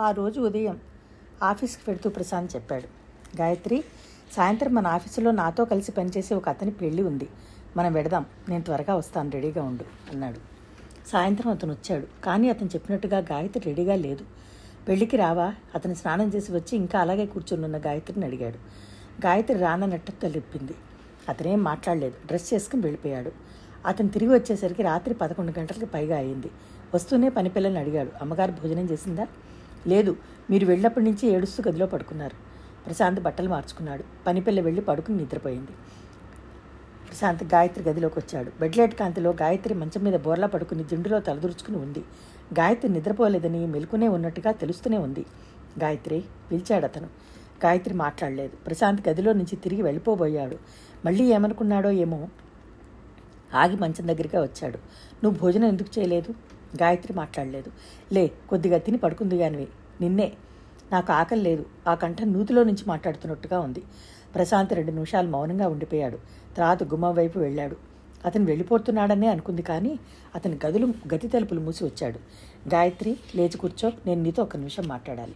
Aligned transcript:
ఆ 0.00 0.10
రోజు 0.10 0.40
ఉదయం 0.40 0.80
ఆఫీస్కి 1.42 1.84
పెడుతూ 1.84 2.10
ప్రశాంత్ 2.10 2.56
చెప్పాడు. 2.56 2.82
గాయత్రి 3.36 3.84
సాయంత్రం 4.32 4.74
మన 4.74 4.86
ఆఫీసులో 4.86 5.30
నాతో 5.30 5.64
కలిసి 5.64 5.92
పనిచేసే 5.92 6.34
ఒక 6.34 6.48
అతని 6.48 6.70
పెళ్ళి 6.70 7.02
ఉంది. 7.02 7.28
మనం 7.76 7.92
వెడదాం. 7.92 8.26
నేను 8.48 8.62
త్వరగా 8.62 8.94
వస్తాను. 8.94 9.30
రెడీగా 9.30 9.62
ఉండు 9.62 9.84
అన్నాడు. 10.12 10.38
సాయంత్రం 11.08 11.52
అతను 11.52 11.72
వచ్చాడు. 11.72 12.06
కానీ 12.24 12.48
అతను 12.48 12.66
చెప్పినట్టుగా 12.66 13.18
గాయత్రి 13.18 13.64
రెడీగా 13.64 13.94
లేదు. 13.94 14.24
పెళ్ళికి 14.88 15.16
రావా? 15.16 15.54
అతను 15.74 15.94
స్నానం 15.94 16.28
చేసి 16.28 16.52
వచ్చి 16.52 16.76
ఇంకా 16.76 17.00
అలాగే 17.00 17.26
కూర్చున్న 17.26 17.76
గాయత్రిని 17.76 18.26
అడిగాడు. 18.26 18.58
గాయత్రి 19.26 19.58
రానన్నట్టు 19.58 20.12
తలెప్పింది 20.12 20.74
అతనేం 21.28 21.62
మాట్లాడలేదు. 21.62 22.14
డ్రెస్ 22.26 22.54
చేసుకుని 22.54 22.82
వెళ్ళిపోయాడు. 22.82 23.32
అతను 23.86 24.08
తిరిగి 24.08 24.34
వచ్చేసరికి 24.34 24.82
రాత్రి 24.82 25.14
పదకొండు 25.14 25.58
గంటలకి 25.58 25.86
పైగా 25.86 26.16
అయింది. 26.16 26.50
వస్తూనే 26.94 27.28
పని 27.28 27.48
పిల్లల్ని 27.48 27.80
అడిగాడు. 27.80 28.10
అమ్మగారు 28.20 28.52
భోజనం 28.52 28.84
చేసిందా? 28.90 29.26
లేదు 29.86 30.16
మీరు 30.50 30.66
వెళ్ళినప్పటి 30.66 31.04
నుంచి 31.04 31.28
ఏడుస్తూ 31.28 31.62
గదిలో 31.68 31.86
పడుకున్నారు. 31.86 32.34
ప్రశాంత్ 32.86 33.20
బట్టలు 33.20 33.48
మార్చుకున్నాడు. 33.48 34.04
పని 34.26 34.40
పిల్ల 34.40 34.60
వెళ్ళి 34.60 34.82
పడుకుని 34.82 35.16
నిద్రపోయింది. 35.16 35.70
ప్రశాంత్ 37.08 37.44
గాయత్రి 37.44 37.84
గదిలోకి 37.84 38.18
వచ్చాడు. 38.18 38.52
బెడ్లైట్ 38.60 38.94
కాంతిలో 38.94 39.30
గాయత్రి 39.30 39.74
మంచం 39.74 40.04
మీద 40.04 40.14
బోర్లా 40.14 40.46
పడుకుని 40.46 40.84
దిండులో 40.84 41.20
తలదూర్చుకుని 41.20 41.76
ఉంది. 41.76 41.98
గాయత్రి 42.58 42.92
నిద్రపోలేదని 42.92 43.66
మెలుకునే 43.66 44.08
ఉన్నట్టుగా 44.08 44.52
తెలుస్తూనే 44.52 44.98
ఉంది. 44.98 45.26
గాయత్రి 45.84 46.24
పిలిచాడు 46.52 46.84
అతను. 46.84 47.06
గాయత్రి 47.64 47.94
మాట్లాడలేదు. 47.94 48.56
ప్రశాంత్ 48.56 49.08
గదిలో 49.08 49.32
నుంచి 49.32 49.56
తిరిగి 49.56 49.82
వెళ్ళిపోబోయాడు. 49.82 50.58
మళ్ళీ 51.04 51.24
ఏమనుకున్నాడో 51.24 51.90
ఏమో? 51.90 52.28
ఆగి 53.54 53.76
మంచం 53.76 54.08
దగ్గరగా 54.08 54.42
వచ్చాడు. 54.42 54.78
నువ్వు 55.24 55.40
భోజనం 55.40 55.64
ఎందుకు 55.64 55.98
చేయలేదు? 55.98 56.34
గాయత్రి 56.82 57.12
మాట్లాడలేదు. 57.12 57.70
లే 58.12 58.30
కొద్దిగా 58.48 58.78
తిని 58.78 58.98
పడుకుంది 58.98 59.36
గానివి. 59.36 59.68
నిన్నే. 60.00 60.32
నాకు 60.92 61.12
ఆకలి 61.12 61.42
లేదు. 61.42 61.66
ఆ 61.88 61.94
కంఠం 61.94 62.32
నూతిలో 62.32 62.64
నుంచి 62.64 62.84
మాట్లాడుతున్నట్టుగా 62.86 63.60
ఉంది. 63.60 63.82
ప్రశాంత్ 64.34 64.72
రెండు 64.72 64.92
నిమిషాలు 64.92 65.28
మౌనంగా 65.28 65.68
ఉండిపోయాడు. 65.68 66.18
తర్వాత 66.56 66.82
గుమ్మం 66.82 67.14
వైపు 67.14 67.38
వెళ్ళాడు. 67.38 67.76
అతను 68.24 68.44
వెళ్ళిపోతున్నాడనే 68.44 69.26
అనుకుంది 69.26 69.62
కానీ 69.62 69.98
అతని 70.34 70.58
గదులు 70.66 70.86
గది 70.86 71.28
తలుపులు 71.28 71.60
మూసి 71.60 71.84
వచ్చాడు. 71.84 72.18
గాయత్రి 72.74 73.16
లేచి 73.34 73.58
కూర్చో. 73.58 73.92
నేను 74.06 74.22
నీతో 74.22 74.42
ఒక 74.42 74.56
నిమిషం 74.56 74.88
మాట్లాడాలి. 74.88 75.34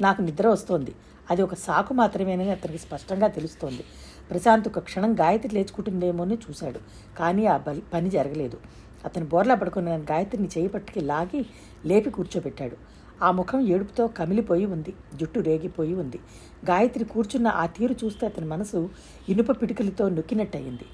నాకు 0.00 0.22
నిద్ర 0.22 0.48
వస్తోంది. 0.48 0.94
అది 1.30 1.42
ఒక 1.42 1.54
సాకు 1.54 1.94
మాత్రమేనని 1.94 2.50
అతనికి 2.50 2.78
స్పష్టంగా 2.78 3.26
తెలుస్తోంది. 3.26 3.84
ప్రశాంత్ 4.30 4.68
ఒక 4.68 4.78
క్షణం 4.78 5.14
గాయత్రి 5.14 5.54
లేచుకుంటుందేమో 5.54 6.24
అని 6.24 6.34
చూశాడు. 6.34 6.80
కానీ 7.18 7.46
ఆ 7.46 7.56
బలి 7.56 7.82
పని 7.94 8.10
జరగలేదు. 8.10 8.60
అతను 9.04 9.26
బోర్లా 9.26 9.54
పడుకున్న 9.54 9.88
గాయత్రిని 9.88 10.48
చేయి 10.58 10.68
పట్టుకి 10.68 11.00
లాగి 11.00 11.46
లేపి 11.86 12.10
కూర్చోబెట్టాడు. 12.10 12.76
ఆ 13.22 13.30
ముఖం 13.30 13.60
ఏడుపుతో 13.60 14.06
కమిలిపోయి 14.08 14.66
ఉంది 14.66 14.92
జుట్టు 15.14 15.40
రేగిపోయి 15.40 15.94
ఉంది. 15.94 16.18
గాయత్రి 16.64 17.04
కూర్చున్న 17.04 17.48
ఆ 17.48 17.66
తీరు 17.66 17.94
చూస్తే 18.04 18.26
అతని 18.26 18.46
మనసు 18.46 18.90
ఇనుప 19.28 19.62
పిడికలతో 19.62 20.08
నొక్కినట్టయింది. 20.08 20.86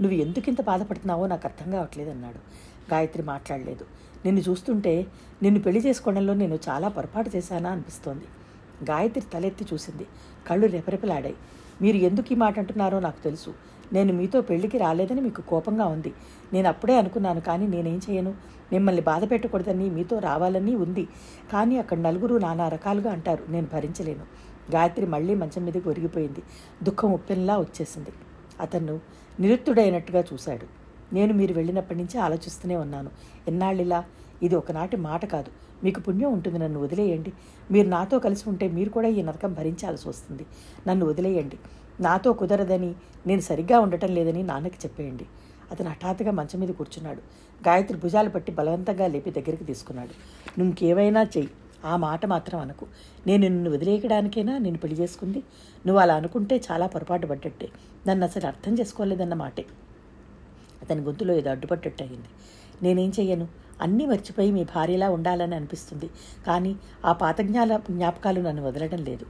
నువ్వు 0.00 0.18
ఎందుకింత 0.18 0.60
బాధపడుతున్నావో 0.60 1.26
నాకు 1.26 1.46
అర్థం 1.46 1.70
కావట్లేదు 1.70 2.10
అన్నాడు 2.10 2.40
గాయత్రి 2.94 3.22
మాట్లాడలేదు. 3.22 3.84
నిన్ను 4.24 4.42
చూస్తుంటే 4.48 5.06
నిన్ను 5.42 5.60
పెళ్ళి 5.62 5.80
చేసుకోవడంలో 5.86 6.34
నేను 6.34 6.58
చాలా 6.68 6.88
పొరపాటు 6.88 7.30
చేశానా 7.36 7.70
అనిపిస్తోంది. 7.70 8.24
గాయత్రి 8.90 9.24
తలెత్తి 9.32 9.64
చూసింది. 9.72 10.06
కళ్ళు 10.46 10.66
రెపరెపలాడాయి. 10.66 11.34
మీరు 11.82 11.96
ఎందుకు 11.96 12.32
ఈ 12.32 12.36
మాట 12.36 12.58
అంటున్నారో 12.58 13.00
నాకు 13.00 13.20
తెలుసు. 13.24 13.54
నేను 13.92 14.12
మీతో 14.12 14.40
పెళ్ళికి 14.40 14.78
రాలేదని 14.78 15.20
మీకు 15.20 15.40
కోపంగా 15.40 15.86
ఉంది. 15.86 16.12
నేను 16.52 16.68
అప్పుడే 16.68 16.98
అనుకున్నాను 16.98 17.40
కానీ 17.40 17.66
నేనేం 17.66 18.00
చేయను? 18.10 18.34
మిమ్మల్ని 18.72 19.02
బాధ 19.02 19.30
పెట్టకూడదని 19.30 19.90
మీతో 19.90 20.18
రావాలని 20.18 20.76
ఉంది. 20.76 21.08
కానీ 21.52 21.78
అక్కడ 21.78 21.98
నలుగురు 21.98 22.36
నానా 22.36 22.68
రకాలుగా 22.68 23.12
అంటారు. 23.12 23.44
నేను 23.48 23.68
భరించలేను. 23.72 24.22
గాయత్రి 24.74 25.06
మళ్ళీ 25.06 25.34
మంచం 25.34 25.64
మీదకి 25.64 25.88
ఒరిగిపోయింది. 25.88 26.42
దుఃఖం 26.82 27.12
ఉప్పెనలా 27.12 27.58
వచ్చేసింది. 27.58 28.10
అతను 28.60 29.00
నిరుత్తుడైనట్టుగా 29.40 30.24
చూశాడు. 30.32 30.66
నేను 31.14 31.34
మీరు 31.34 31.54
వెళ్ళినప్పటి 31.54 31.98
నుంచి 31.98 32.18
ఆలోచిస్తూనే 32.18 32.76
ఉన్నాను. 32.76 33.10
ఎన్నాళ్ళిలా? 33.48 34.04
ఇది 34.42 34.54
ఒకనాటి 34.54 34.96
మాట 34.96 35.24
కాదు. 35.24 35.50
మీకు 35.84 36.00
పుణ్యం 36.00 36.32
ఉంటుంది. 36.32 36.58
నన్ను 36.58 36.80
వదిలేయండి. 36.80 37.32
మీరు 37.70 37.88
నాతో 37.88 38.18
కలిసి 38.18 38.48
ఉంటే 38.48 38.68
మీరు 38.68 38.88
కూడా 38.88 39.08
ఈ 39.08 39.22
నరకం 39.22 39.52
భరించాల్సి 39.52 40.08
వస్తుంది. 40.08 40.46
నన్ను 40.86 41.06
వదిలేయండి. 41.06 41.58
నాతో 42.00 42.32
కుదరదని 42.32 42.94
నేను 43.26 43.40
సరిగ్గా 43.40 43.80
ఉండటం 43.80 44.14
లేదని 44.14 44.42
నాన్నకి 44.42 44.74
చెప్పేయండి. 44.74 45.26
అతను 45.70 45.90
హఠాత్తుగా 45.90 46.30
మంచం 46.30 46.60
మీద 46.60 46.68
కూర్చున్నాడు. 46.68 47.18
గాయత్రి 47.68 47.98
భుజాలు 47.98 48.28
పట్టి 48.28 48.52
బలవంతంగా 48.52 49.06
లేపి 49.06 49.30
దగ్గరికి 49.30 49.64
తీసుకున్నాడు. 49.64 50.10
నువ్వుకేవైనా 50.58 51.22
చెయ్యి. 51.22 51.50
ఆ 51.84 51.96
మాట 51.96 52.26
మాత్రం 52.26 52.60
అనకు. 52.60 52.86
నేను 53.26 53.40
నిన్ను 53.40 53.70
వదిలేయడానికైనా 53.70 54.58
నేను 54.58 54.78
పెళ్ళి 54.78 55.00
చేసుకుంది. 55.00 55.38
నువ్వు 55.86 56.00
అలా 56.00 56.14
అనుకుంటే 56.14 56.62
చాలా 56.72 56.86
పొరపాటు 56.86 57.26
పడ్డట్టే. 57.26 57.68
నన్ను 58.06 58.24
అసలు 58.24 58.46
అర్థం 58.46 58.74
చేసుకోలేదన్న 58.74 59.34
మాటే. 59.34 59.64
అతని 60.82 61.00
గొంతులో 61.00 61.34
ఏదో 61.34 61.50
అడ్డుపట్టట్టు 61.50 62.02
అయింది. 62.02 62.28
నేనేం 62.82 63.12
చెయ్యను? 63.20 63.48
అన్నీ 63.80 64.06
మర్చిపోయి 64.06 64.52
మీ 64.52 64.64
భార్యలా 64.64 65.10
ఉండాలని 65.10 65.54
అనిపిస్తుంది. 65.54 66.10
కానీ 66.46 66.76
ఆ 67.04 67.12
పాత 67.12 67.40
జ్ఞాల 67.40 67.80
జ్ఞాపకాలు 67.90 68.40
నన్ను 68.40 68.66
వదలడం 68.66 68.98
లేదు. 68.98 69.26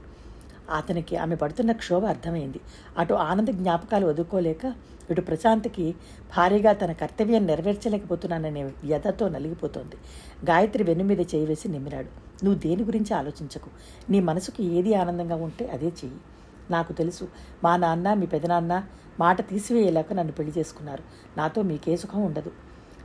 అతనికి 0.71 1.17
ఆమె 1.17 1.35
పడుతున్న 1.35 1.71
క్షోభ 1.71 2.05
అర్థమైంది. 2.05 2.59
అటు 2.97 3.13
ఆనంద 3.13 3.47
జ్ఞాపకాలు 3.47 4.07
వదుకోలేక 4.07 4.73
ఇటు 5.11 5.21
ప్రశాంత్కి 5.21 5.95
భారీగా 6.37 6.73
తన 6.73 6.91
కర్తవ్యం 6.91 7.45
నెరవేర్చలేకపోతున్నాననే 7.45 8.63
వ్యధతో 8.63 9.29
నలిగిపోతోంది. 9.29 9.95
గాయత్రి 10.49 10.83
వెన్ను 10.83 11.05
మీద 11.05 11.19
చేయి 11.19 11.45
వేసి 11.45 11.67
నిమ్మిరాడు. 11.67 12.07
నువ్వు 12.45 12.59
దేని 12.59 12.83
గురించి 12.83 13.13
ఆలోచించకు? 13.13 13.69
నీ 14.11 14.19
మనసుకు 14.19 14.63
ఏది 14.63 14.93
ఆనందంగా 14.93 15.35
ఉంటే 15.35 15.67
అదే 15.67 15.85
చెయ్యి. 15.85 16.17
నాకు 16.71 16.93
తెలుసు 16.93 17.27
మా 17.63 17.77
నాన్న 17.77 18.13
మీ 18.13 18.25
పెదనాన్న 18.25 18.83
మాట 19.19 19.49
తీసివేయలేక 19.49 20.13
నన్ను 20.13 20.33
పెళ్ళి 20.33 20.59
చేసుకున్నారు. 20.59 21.03
నాతో 21.37 21.61
మీకే 21.61 21.97
సుఖం 21.97 22.21
ఉండదు. 22.21 22.51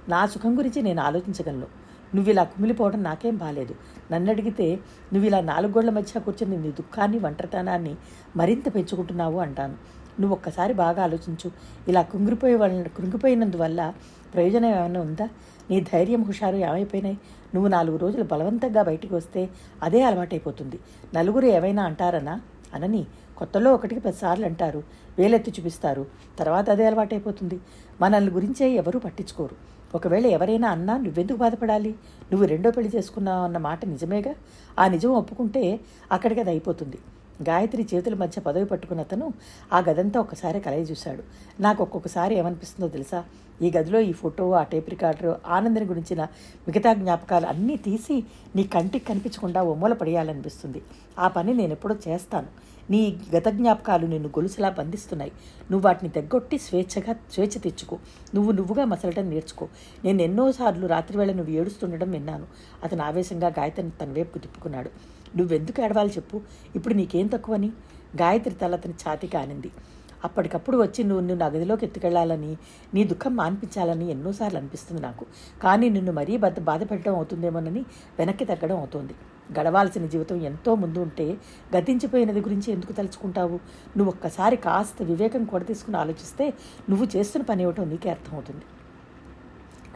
నా 0.09 0.27
సుఖం 0.27 0.59
గురించి 0.59 0.83
నేను 0.83 1.03
ఆలోచించగలను. 1.03 1.67
నువ్వు 2.15 2.31
ఇలా 2.31 2.45
కుమిలిపోవడం 2.45 3.03
నాకేం 3.03 3.37
బాలేదు. 3.37 3.75
నన్ను 4.13 4.31
అడిగితే 4.31 4.79
నువ్వు 5.13 5.27
ఇలా 5.27 5.41
నాలుగు 5.41 5.73
గోళ్ళ 5.73 5.91
మధ్య 5.91 6.21
కూర్చొని 6.21 6.57
నీ 6.57 6.69
దుఃఖాన్ని 6.69 7.19
ఒంటరితనాన్ని 7.19 7.97
మరింత 8.37 8.75
పెంచుకుంటున్నావు 8.75 9.39
అంటాను. 9.39 9.75
నువ్వు 10.21 10.37
ఒక్కసారి 10.37 10.75
బాగా 10.75 11.03
ఆలోచించు. 11.03 11.51
ఇలా 11.89 12.03
కుంగిరిపోయే 12.03 12.55
వల్ల 12.55 12.83
కృంగిపోయినందువల్ల 12.83 13.93
ప్రయోజనం 14.35 14.69
ఏమైనా 14.69 15.01
ఉందా? 15.01 15.29
నీ 15.71 15.81
ధైర్యం 15.81 16.23
హుషారు 16.23 16.57
ఏమైపోయినాయి? 16.57 17.19
నువ్వు 17.55 17.69
నాలుగు 17.69 17.97
రోజులు 17.97 18.23
బలవంతంగా 18.23 18.83
బయటికి 18.83 19.15
వస్తే 19.15 19.51
అదే 19.83 20.03
అలవాటైపోతుంది. 20.03 20.79
నలుగురు 21.15 21.47
ఏమైనా 21.47 21.83
అంటారనా? 21.83 22.41
అనని 22.75 23.07
కొత్తలో 23.37 23.75
ఒకటికి 23.75 24.01
పదిసార్లు 24.01 24.47
అంటారు. 24.47 24.83
వేలెత్తి 25.19 25.51
చూపిస్తారు. 25.51 26.07
తర్వాత 26.39 26.71
అదే 26.71 26.87
అలవాటైపోతుంది. 26.87 27.61
మనల్ని 28.01 28.31
గురించే 28.31 28.71
ఎవరూ 28.71 28.99
పట్టించుకోరు. 28.99 29.80
ఒకవేళ 29.95 30.27
ఎవరైనా 30.27 30.69
అన్నా 30.69 30.97
నువ్వెందుకు 30.97 31.39
బాధపడాలి? 31.39 31.95
నువ్వు 32.31 32.47
రెండో 32.47 32.71
పెళ్ళి 32.71 32.91
చేసుకున్నావు 32.97 33.45
అన్న 33.45 33.59
మాట 33.59 33.85
నిజమేగా? 33.85 34.35
ఆ 34.79 34.89
నిజం 34.89 35.11
ఒప్పుకుంటే 35.11 35.81
అక్కడికి 36.13 36.41
అది 36.41 36.51
అయిపోతుంది. 36.51 36.99
గాయత్రి 37.43 37.87
చేతుల 37.95 38.15
మధ్య 38.15 38.41
పదవి 38.41 38.65
పట్టుకున్న 38.65 39.01
అతను 39.01 39.33
ఆ 39.73 39.79
గదంతా 39.81 40.21
ఒక్కసారి 40.21 40.61
కలయి 40.61 40.83
చూశాడు. 40.83 41.23
నాకు 41.61 41.83
ఒక్కొక్కసారి 41.83 42.35
ఏమనిపిస్తుందో 42.35 42.89
తెలుసా? 42.89 43.25
ఈ 43.63 43.71
గదిలో 43.77 44.01
ఈ 44.01 44.13
ఫోటో 44.13 44.53
ఆ 44.53 44.63
టేప్ 44.63 44.91
రికార్డర్ 44.91 45.35
ఆనందని 45.47 45.85
గురించిన 45.85 46.23
మిగతా 46.69 46.93
జ్ఞాపకాలు 46.95 47.47
అన్నీ 47.47 47.77
తీసి 47.77 48.25
నీ 48.57 48.65
కంటికి 48.65 49.05
కనిపించకుండా 49.05 49.63
ఒమ్మల 49.63 49.93
పడేయాలనిపిస్తుంది. 49.93 50.83
ఆ 51.19 51.29
పని 51.29 51.55
నేను 51.55 51.73
ఎప్పుడో 51.73 51.97
చేస్తాను. 52.09 52.47
నీ 52.91 53.21
గత 53.37 53.49
జ్ఞాపకాలు 53.49 54.07
నిన్ను 54.07 54.29
గొలుసులా 54.29 54.71
బంధిస్తున్నాయి. 54.71 55.33
నువ్వు 55.71 55.87
వాటిని 55.87 56.11
తెగ్గొట్టి 56.11 56.59
స్వేచ్ఛగా 56.59 57.13
స్వేచ్ఛ 57.35 57.61
తెచ్చుకో. 57.61 57.99
నువ్వు 58.35 58.53
నువ్వుగా 58.53 58.85
మసలటం 58.85 59.31
నేర్చుకో. 59.31 59.69
నేను 60.05 60.23
ఎన్నోసార్లు 60.23 60.87
రాత్రివేళ 60.87 61.33
నువ్వు 61.33 61.55
ఏడుస్తుండడం 61.55 62.11
విన్నాను. 62.11 62.47
అతను 62.85 63.03
ఆవేశంగా 63.03 63.49
గాయత్రిని 63.49 63.91
తన 64.01 64.13
వైపుకు 64.13 64.39
తిప్పుకున్నాడు. 64.39 64.91
నువ్వెందుకు 65.37 65.83
ఏడవాలి 65.83 66.11
చెప్పు? 66.11 66.41
ఇప్పుడు 66.77 66.95
నీకేం 66.95 67.27
తక్కువని? 67.27 67.73
గాయత్రి 68.17 68.55
తల 68.55 68.75
అతని 68.75 68.95
ఛాతికి 68.95 69.37
ఆనింది 69.37 69.71
అప్పటికప్పుడు 70.25 70.77
వచ్చి 70.77 71.05
నువ్వు 71.05 71.21
నిన్ను 71.21 71.45
నా 71.45 71.47
గదిలోకి 71.47 71.85
ఎత్తుకెళ్ళాలని 71.87 72.57
నీ 72.95 73.05
దుఃఖం 73.05 73.37
మాన్పించాలని 73.37 74.11
ఎన్నోసార్లు 74.11 74.59
అనిపిస్తుంది 74.59 75.03
నాకు. 75.03 75.27
కానీ 75.63 75.89
నిన్ను 75.89 76.13
మరీ 76.13 76.37
బద్ద 76.37 76.61
బాధ 76.61 76.91
పెట్టడం 76.91 77.15
అవుతుందేమోనని 77.17 77.83
వెనక్కి 78.19 78.45
తగ్గడం 78.45 78.77
అవుతోంది. 78.77 79.15
గడవాల్సిన 79.59 80.07
జీవితం 80.07 80.37
ఎంతో 80.41 80.75
ముందు 80.75 80.99
ఉంటే 80.99 81.27
గతించిపోయినది 81.77 82.41
గురించి 82.41 82.73
ఎందుకు 82.73 82.93
తలుచుకుంటావు? 82.93 83.57
నువ్వు 83.97 84.13
ఒక్కసారి 84.13 84.57
కాస్త 84.57 85.03
వివేకం 85.03 85.45
కూడా 85.45 85.65
తీసుకుని 85.65 85.97
ఆలోచిస్తే 85.97 86.47
నువ్వు 86.91 87.09
చేస్తున్న 87.17 87.45
పని 87.45 87.63
ఏమిటో 87.63 87.85
నీకే 87.85 88.11
అర్థమవుతుంది. 88.11 88.65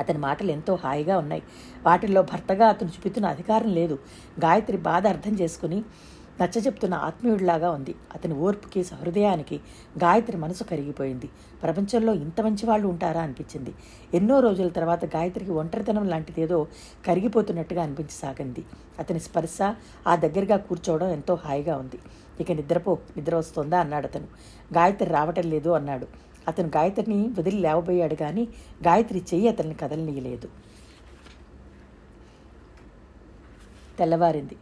అతని 0.01 0.19
మాటలు 0.19 0.51
ఎంతో 0.51 0.75
హాయిగా 0.75 1.19
ఉన్నాయి. 1.19 1.43
వాటిల్లో 1.87 2.23
భర్తగా 2.23 2.69
అతను 2.69 2.89
చూపుతున్న 2.89 3.27
అధికారం 3.27 3.69
లేదు. 3.69 3.99
గాయత్రి 4.41 4.77
బాధ 4.77 5.06
అర్థం 5.06 5.35
చేసుకుని 5.35 5.85
నచ్చ 6.43 6.59
చెప్తున్న 6.59 6.95
ఆత్మీయుడిలాగా 6.95 7.71
ఉంది. 7.71 7.95
అతని 8.15 8.35
ఓర్పుకి 8.35 8.85
సహృదయానికి 8.85 9.61
గాయత్రి 9.99 10.37
మనసు 10.37 10.65
కరిగిపోయింది. 10.65 11.29
ప్రపంచంలో 11.63 12.15
ఇంత 12.15 12.41
మంచి 12.41 12.67
వాళ్ళు 12.67 12.89
ఉంటారా 12.89 13.21
అనిపించింది. 13.21 13.75
ఎన్నో 14.15 14.41
రోజుల 14.41 14.69
తర్వాత 14.69 15.05
గాయత్రికి 15.05 15.51
ఒంటరితనం 15.51 16.09
లాంటిదేదో 16.09 16.67
కరిగిపోతున్నట్టుగా 17.07 17.83
అనిపించసాగింది 17.83 18.65
అతని 18.99 19.21
స్పర్శ 19.21 19.59
ఆ 20.07 20.17
దగ్గరగా 20.17 20.57
కూర్చోవడం 20.57 21.09
ఎంతో 21.09 21.35
హాయిగా 21.35 21.77
ఉంది. 21.77 21.99
ఇక 22.41 22.53
నిద్రపో 22.53 22.99
నిద్ర 23.17 23.37
వస్తుందా 23.37 23.81
అన్నాడు 23.81 24.07
అతను. 24.07 24.27
గాయత్రి 24.75 25.09
రావటం 25.11 25.51
లేదు 25.51 25.71
అన్నాడు. 25.71 26.07
అతను 26.49 26.69
గాయత్రిని 26.69 27.29
వదిలి 27.39 27.59
లేవబోయాడు 27.59 28.15
కానీ 28.15 28.49
గాయత్రి 28.85 29.19
చెయ్యి 29.19 29.49
అతన్ని 29.49 29.75
కదలనీయలేదు. 29.75 30.49
తెల్లవారింది. 33.99 34.57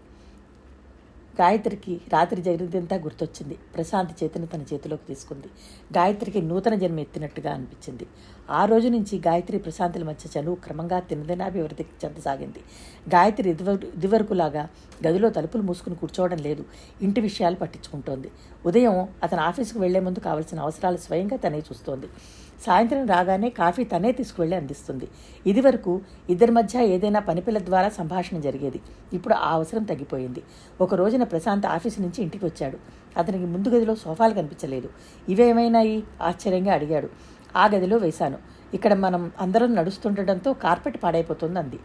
గాయత్రికి 1.40 2.00
రాత్రి 2.12 2.42
జరిగిందంతా 2.42 2.96
గుర్తొచ్చింది. 2.96 3.58
ప్రశాంత్ 3.74 4.22
చేతిని 4.22 4.46
తన 4.46 4.62
చేతిలోకి 4.72 5.06
తీసుకుంది. 5.08 5.48
గాయత్రికి 5.92 6.42
నూతన 6.42 6.74
జన్మ 6.74 7.00
ఎత్తినట్టుగా 7.00 7.52
అనిపించింది. 7.52 8.06
ఆ 8.50 8.64
రోజు 8.64 8.88
నుంచి 8.88 9.18
గాయత్రి 9.26 9.58
ప్రశాంతుల 9.58 10.04
మధ్య 10.04 10.40
చనువు 10.40 10.54
క్రమంగా 10.54 11.00
తినదినాభివృద్ధి 11.00 11.84
చెందసాగింది. 12.04 12.60
గాయత్రి 13.08 13.50
ఇదివరకులాగా 13.50 14.68
గదిలో 15.06 15.30
తలుపులు 15.30 15.62
మూసుకుని 15.62 15.96
కూర్చోవడం 15.96 16.38
లేదు. 16.38 16.64
ఇంటి 17.02 17.20
విషయాలు 17.20 17.54
పట్టించుకుంటోంది. 17.54 18.30
ఉదయం 18.66 19.08
అతను 19.22 19.40
ఆఫీసుకు 19.40 19.78
వెళ్ళే 19.78 20.00
ముందు 20.00 20.18
కావలసిన 20.18 20.60
అవసరాలు 20.60 20.96
స్వయంగా 20.96 21.36
తనే 21.36 21.58
చూస్తోంది. 21.58 22.08
సాయంత్రం 22.62 23.06
రాగానే 23.06 23.50
కాఫీ 23.50 23.84
తనే 23.84 24.12
తీసుకువెళ్ళి 24.12 24.56
అందిస్తుంది. 24.56 25.08
ఇదివరకు 25.46 26.00
ఇద్దరి 26.30 26.52
మధ్య 26.52 26.84
ఏదైనా 26.84 27.20
పనిపిల్ల 27.20 27.58
ద్వారా 27.58 27.88
సంభాషణ 27.88 28.40
జరిగేది. 28.40 28.80
ఇప్పుడు 29.12 29.34
ఆ 29.34 29.50
అవసరం 29.52 29.82
తగ్గిపోయింది. 29.82 30.42
ఒక 30.80 30.94
రోజున 30.94 31.22
ప్రశాంత్ 31.22 31.66
ఆఫీసు 31.66 32.00
నుంచి 32.00 32.22
ఇంటికి 32.22 32.44
వచ్చాడు 32.44 32.78
అతనికి 33.16 33.44
ముందు 33.44 33.68
గదిలో 33.68 33.94
సోఫాలు 33.94 34.34
కనిపించలేదు. 34.34 34.88
ఇవేమైనాయి? 35.28 36.04
ఆశ్చర్యంగా 36.22 36.72
అడిగాడు. 36.72 37.08
ఆ 37.56 37.66
గదిలో 37.66 37.96
వేశాను. 37.96 38.38
ఇక్కడ 38.74 38.94
మనం 38.94 39.30
అందరం 39.40 39.74
నడుస్తుండటంతో 39.74 40.52
కార్పెట్ 40.52 41.02
పాడైపోతుంది 41.02 41.58
అంది. 41.58 41.78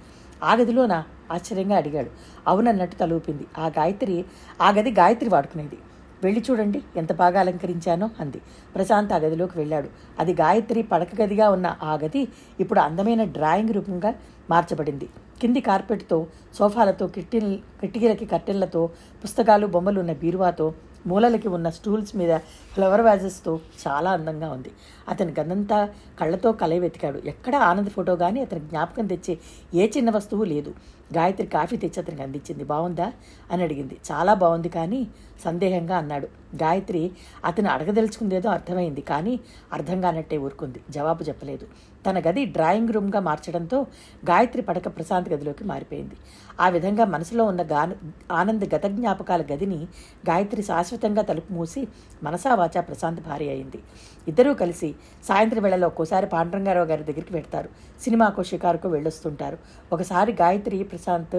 ఆ 0.43 0.55
గదిలోనా? 0.55 1.03
ఆశ్చర్యంగా 1.31 1.75
అడిగాడు. 1.75 2.09
అవునన్నట్టు 2.47 2.95
తలూపింది. 2.95 3.45
ఆ 3.57 3.67
గాయత్రి 3.67 4.25
ఆ 4.61 4.71
గది 4.71 4.91
గాయత్రి 4.91 5.29
వాడుకునేది. 5.29 5.77
వెళ్ళి 6.23 6.43
చూడండి 6.51 6.81
ఎంత 6.97 7.13
బాగా 7.13 7.39
అలంకరించానో 7.39 8.09
అంది. 8.19 8.41
ప్రశాంత్ 8.75 9.13
ఆ 9.13 9.17
గదిలోకి 9.17 9.59
వెళ్ళాడు. 9.59 9.89
అది 10.19 10.33
గాయత్రి 10.33 10.81
పడక 10.83 11.21
గదిగా 11.21 11.49
ఉన్న 11.49 11.75
ఆ 11.83 11.93
గది 11.93 12.27
ఇప్పుడు 12.59 12.79
అందమైన 12.79 13.23
డ్రాయింగ్ 13.23 13.73
రూపంగా 13.73 14.15
మార్చబడింది. 14.49 15.09
కింది 15.41 15.61
కార్పెట్తో 15.61 16.27
సోఫాలతో 16.53 17.07
కిట్టి 17.07 17.39
కిటికీలకి 17.81 18.25
కట్టెళ్ళతో 18.25 18.89
పుస్తకాలు 19.23 19.67
బొమ్మలు 19.67 19.99
ఉన్న 19.99 20.13
బీరువాతో 20.13 20.73
మూలలకి 21.07 21.47
ఉన్న 21.47 21.69
స్టూల్స్ 21.69 22.15
మీద 22.15 22.37
ఫ్లవర్ 22.73 23.01
వ్యాజెస్తో 23.01 23.59
చాలా 23.87 24.11
అందంగా 24.11 24.51
ఉంది. 24.51 24.71
అతని 25.09 25.33
గందంతా 25.39 25.89
కళ్ళతో 26.19 26.51
కలయి 26.51 26.79
వెతికాడు. 26.79 27.21
ఎక్కడ 27.25 27.55
ఆనంద్ 27.55 27.89
ఫోటో 27.89 28.15
కానీ 28.15 28.41
అతని 28.41 28.59
జ్ఞాపకం 28.59 29.07
తెచ్చే 29.07 29.37
ఏ 29.73 29.87
చిన్న 29.97 30.09
వస్తువు 30.09 30.43
లేదు. 30.43 30.73
గాయత్రి 31.13 31.47
కాఫీ 31.47 31.77
తెచ్చి 31.77 32.03
అతనికి 32.03 32.23
అందించింది. 32.23 32.63
బాగుందా? 32.63 33.13
అని 33.51 33.63
అడిగింది. 33.63 33.97
చాలా 34.11 34.33
బాగుంది 34.33 34.69
కానీ 34.69 35.07
సందేహంగా 35.45 35.97
అన్నాడు. 35.97 36.27
గాయత్రి 36.55 37.11
అతను 37.45 37.69
అడగదలుచుకుందేదో 37.69 38.49
అర్థమైంది 38.49 39.01
కానీ 39.01 39.39
అర్థం 39.73 40.01
కానట్టే 40.01 40.37
ఊరుకుంది. 40.37 40.81
జవాబు 40.89 41.23
చెప్పలేదు. 41.23 41.67
తన 42.09 42.19
గది 42.19 42.45
డ్రాయింగ్ 42.45 42.89
రూమ్గా 42.89 43.19
మార్చడంతో 43.19 43.81
గాయత్రి 44.29 44.61
పడక 44.61 44.87
ప్రశాంత్ 44.87 45.29
గదిలోకి 45.29 45.63
మారిపోయింది. 45.63 46.15
ఆ 46.61 46.69
విధంగా 46.69 47.05
మనసులో 47.05 47.43
ఉన్న 47.43 47.61
గా 47.61 47.95
ఆనంద్ 48.31 48.75
గత 48.75 48.85
జ్ఞాపకాల 48.85 49.41
గదిని 49.41 49.83
గాయత్రి 50.29 50.63
శాశ్వతంగా 50.63 51.21
తలుపు 51.21 51.53
మూసి 51.53 51.87
మనసావాచ 52.23 52.81
ప్రశాంత్ 52.81 53.21
భార్య 53.21 53.49
అయింది. 53.49 53.79
ఇద్దరూ 54.27 54.53
కలిసి 54.53 54.95
సాయంత్రం 55.23 55.63
వేళలో 55.63 55.87
ఒక్కోసారి 55.87 56.27
పాండరంగారావు 56.27 56.85
గారి 56.85 57.03
దగ్గరికి 57.03 57.31
పెడతారు 57.31 57.69
సినిమాకో 58.01 58.43
షికారుకో 58.43 58.89
వెళ్ళొస్తుంటారు. 58.89 59.57
ఒకసారి 59.93 60.31
గాయత్రి 60.31 60.83
ప్రశాంత్ 60.97 61.35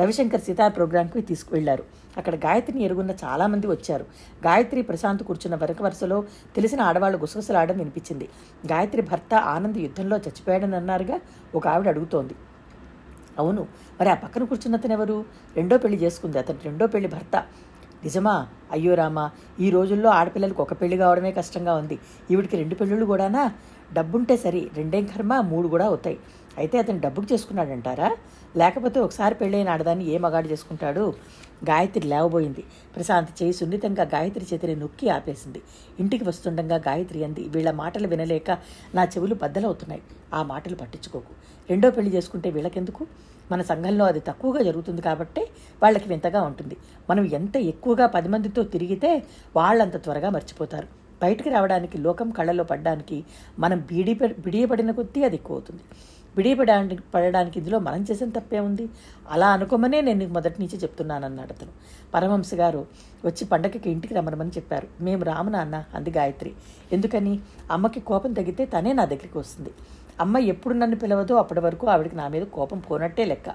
రవిశంకర్ 0.00 0.40
సితార్ 0.40 0.76
ప్రోగ్రాంకి 0.76 1.20
తీసుకువెళ్ళారు 1.20 1.84
అక్కడ 2.16 2.34
గాయత్రిని 2.34 2.82
ఎరుగున్న 2.84 3.12
చాలామంది 3.24 3.66
వచ్చారు. 3.66 4.04
గాయత్రి 4.46 4.82
ప్రశాంత్ 4.82 5.22
కూర్చున్న 5.22 5.56
వెనక 5.56 5.82
వరుసలో 5.82 6.24
తెలిసిన 6.56 6.80
ఆడవాళ్ళు 6.80 7.18
గుసగుసలాడడం 7.18 7.78
వినిపించింది. 7.78 8.28
గాయత్రి 8.66 9.02
భర్త 9.02 9.34
ఆనంద్ 9.34 9.78
యుద్ధంలో 9.78 10.16
చచ్చిపోయాడని 10.16 10.76
అన్నారుగా 10.76 11.20
ఒక 11.54 11.68
ఆవిడ 11.68 11.88
అడుగుతోంది. 11.88 12.34
అవును 13.38 13.62
మరి 14.00 14.08
ఆ 14.10 14.14
పక్కన 14.14 14.44
కూర్చున్నతను 14.44 14.92
ఎవరు? 14.92 15.24
రెండో 15.56 15.78
పెళ్ళి 15.78 15.98
చేసుకుంది. 15.98 16.38
అతను 16.38 16.58
రెండో 16.64 16.86
పెళ్ళి 16.86 17.08
భర్త. 17.08 17.36
నిజమా? 18.04 18.48
అయ్యో 18.72 18.94
రామా 18.94 19.30
ఈ 19.60 19.70
రోజుల్లో 19.70 20.10
ఆడపిల్లలకు 20.10 20.62
ఒక 20.62 20.72
పెళ్ళి 20.80 20.96
కావడమే 20.96 21.30
కష్టంగా 21.32 21.74
ఉంది. 21.74 21.98
ఈవిడికి 22.30 22.56
రెండు 22.56 22.74
పెళ్ళిళ్ళు 22.74 23.06
కూడానా? 23.06 23.52
డబ్బుంటే 23.92 24.36
సరి 24.36 24.70
రెండేం 24.76 25.04
కర్మ? 25.04 25.40
మూడు 25.40 25.68
కూడా 25.68 25.86
అవుతాయి. 25.86 26.18
అయితే 26.58 26.78
అతను 26.78 27.00
డబ్బుకు 27.00 27.26
చేసుకున్నాడంటారా? 27.32 28.08
లేకపోతే 28.56 29.00
ఒకసారి 29.00 29.34
పెళ్ళైన 29.34 29.68
ఆడదాన్ని 29.68 30.06
ఏ 30.08 30.18
మగాడు 30.18 30.48
చేసుకుంటాడు? 30.48 31.14
గాయత్రి 31.64 32.08
లేవబోయింది. 32.08 32.64
ప్రశాంత్ 32.96 33.42
చేయి 33.42 33.52
సున్నితంగా 33.52 34.02
గాయత్రి 34.02 34.46
చేతిని 34.52 34.76
నొక్కి 34.76 35.08
ఆపేసింది. 35.08 35.62
ఇంటికి 36.00 36.24
వస్తుండగా 36.24 36.76
గాయత్రి 36.76 37.24
అంది 37.24 37.48
వీళ్ళ 37.48 37.70
మాటలు 37.70 38.08
వినలేక 38.08 38.50
నా 38.94 39.04
చెవులు 39.04 39.34
బద్దలవుతున్నాయి. 39.34 40.02
ఆ 40.34 40.42
మాటలు 40.42 40.76
పట్టించుకోకు. 40.76 41.32
రెండో 41.70 41.90
పెళ్ళి 41.90 42.16
చేసుకుంటే 42.16 42.50
వీళ్ళకెందుకు? 42.50 43.06
మన 43.52 43.62
సంఘంలో 43.62 44.04
అది 44.04 44.20
తక్కువగా 44.20 44.62
జరుగుతుంది 44.62 45.02
కాబట్టి 45.02 45.42
వాళ్ళకి 45.82 46.08
వింతగా 46.08 46.42
ఉంటుంది. 46.42 46.76
మనం 47.10 47.24
ఎంత 47.24 47.56
ఎక్కువగా 47.56 48.06
పది 48.06 48.28
మందితో 48.28 48.62
తిరిగితే 48.62 49.22
వాళ్ళంత 49.56 49.96
త్వరగా 50.04 50.30
మర్చిపోతారు. 50.30 50.88
బయటికి 51.22 51.50
రావడానికి 51.50 51.98
లోకం 51.98 52.30
కళ్ళలో 52.30 52.64
పడడానికి 52.64 53.24
మనం 53.58 53.80
బీడి 53.80 54.14
బిడియపడిన 54.14 54.90
కొద్దీ 54.90 55.24
అది 55.24 55.34
ఎక్కువ 55.34 55.56
అవుతుంది. 55.56 55.82
బిడియపడడానికి 56.36 57.02
పడడానికి 57.14 57.58
ఇందులో 57.58 57.78
మనం 57.78 58.06
చేసిన 58.10 58.30
తప్పే 58.30 58.60
ఉంది. 58.60 58.88
అలా 59.30 59.48
అనుకోమనే 59.48 60.00
నేను 60.00 60.18
నీకు 60.18 60.32
మొదటి 60.32 60.54
నుంచి 60.60 60.78
చెప్తున్నానన్నాడు 60.78 61.52
అతను. 61.52 61.70
పరమహంస 62.14 62.54
గారు 62.54 62.86
వచ్చి 63.24 63.44
పండగకి 63.44 63.90
ఇంటికి 63.90 64.14
రమ్మనమని 64.14 64.50
చెప్పారు. 64.50 64.88
మేము 65.00 65.24
రాము 65.24 65.50
నాన్న 65.50 65.84
అంది 65.94 66.10
గాయత్రి. 66.10 66.52
ఎందుకని? 66.92 67.40
అమ్మకి 67.70 68.00
కోపం 68.00 68.32
తగ్గితే 68.32 68.64
తనే 68.64 68.92
నా 68.92 69.04
దగ్గరికి 69.04 69.38
వస్తుంది. 69.38 69.70
అమ్మ 70.20 70.38
ఎప్పుడు 70.38 70.74
నన్ను 70.74 70.96
పిలవదో 70.96 71.34
అప్పటి 71.34 71.60
వరకు 71.60 71.86
ఆవిడకి 71.86 72.16
నా 72.16 72.28
మీద 72.28 72.42
కోపం 72.42 72.78
పోనట్టే 72.78 73.24
లెక్క. 73.24 73.48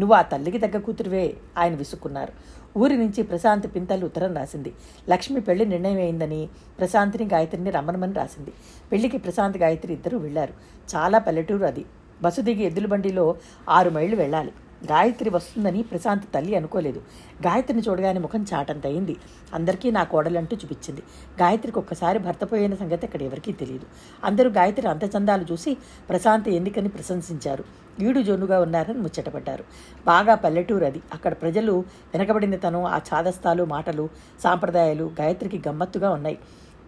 నువ్వు 0.00 0.14
ఆ 0.14 0.22
తల్లికి 0.22 0.58
తగ్గ 0.58 0.78
కూతురువే 0.78 1.36
ఆయన 1.58 1.74
విసుక్కున్నారు. 1.74 2.32
ఊరి 2.78 2.96
నుంచి 2.96 3.22
ప్రశాంత్ 3.22 3.74
పింతలు 3.74 4.04
ఉత్తరం 4.04 4.36
రాసింది. 4.36 4.72
లక్ష్మి 5.08 5.40
పెళ్ళి 5.40 5.66
నిర్ణయం 5.66 5.96
అయిందని 5.96 6.48
ప్రశాంత్ని 6.78 7.28
గాయత్రిని 7.32 7.70
రమ్మనమని 7.70 8.12
రాసింది. 8.12 8.52
పెళ్ళికి 8.92 9.18
ప్రశాంత్ 9.18 9.56
గాయత్రి 9.56 9.92
ఇద్దరు 9.92 10.18
వెళ్ళారు 10.18 10.52
చాలా 10.96 11.18
పల్లెటూరు 11.18 11.64
అది. 11.64 11.84
బస్సు 12.22 12.40
దిగి 12.40 12.62
ఎద్దుల 12.64 12.86
బండిలో 12.86 13.36
ఆరు 13.68 13.90
మైళ్ళు 13.90 14.16
వెళ్ళాలి. 14.16 14.52
గాయత్రి 14.92 15.30
వస్తుందని 15.30 15.82
ప్రశాంత్ 15.82 16.24
తల్లి 16.34 16.54
అనుకోలేదు. 16.54 17.00
గాయత్రిని 17.46 17.82
చూడగానే 17.88 18.20
ముఖం 18.20 18.46
చాటంతయింది. 18.54 19.16
అందరికీ 19.54 19.90
నా 19.90 20.04
కోడలంటూ 20.04 20.56
చూపించింది. 20.56 21.02
గాయత్రికి 21.40 21.78
ఒక్కసారి 21.78 22.18
భర్త 22.18 22.44
పోయిన 22.44 22.74
సంగతి 22.74 23.06
అక్కడ 23.06 23.22
ఎవరికీ 23.22 23.52
తెలియదు 23.52 23.86
అందరూ 24.24 24.50
గాయత్రి 24.50 24.88
అంతచందాలు 24.88 25.46
చూసి 25.52 25.76
ప్రశాంత్ 26.08 26.48
ఎన్నికని 26.48 26.88
ప్రశంసించారు? 26.88 27.64
ఈడు 28.00 28.20
జోనుగా 28.20 28.60
ఉన్నారని 28.60 28.98
ముచ్చటపడ్డారు. 28.98 29.64
బాగా 30.06 30.34
పల్లెటూరు 30.34 30.84
అది 30.84 31.02
అక్కడ 31.12 31.32
ప్రజలు 31.32 31.72
వెనకబడిన 32.14 32.56
తను 32.56 32.86
ఆ 32.86 33.00
చాదస్తాలు 33.14 33.64
మాటలు 33.64 34.08
సాంప్రదాయాలు 34.40 35.10
గాయత్రికి 35.20 35.62
గమ్మత్తుగా 35.68 36.10
ఉన్నాయి. 36.10 36.38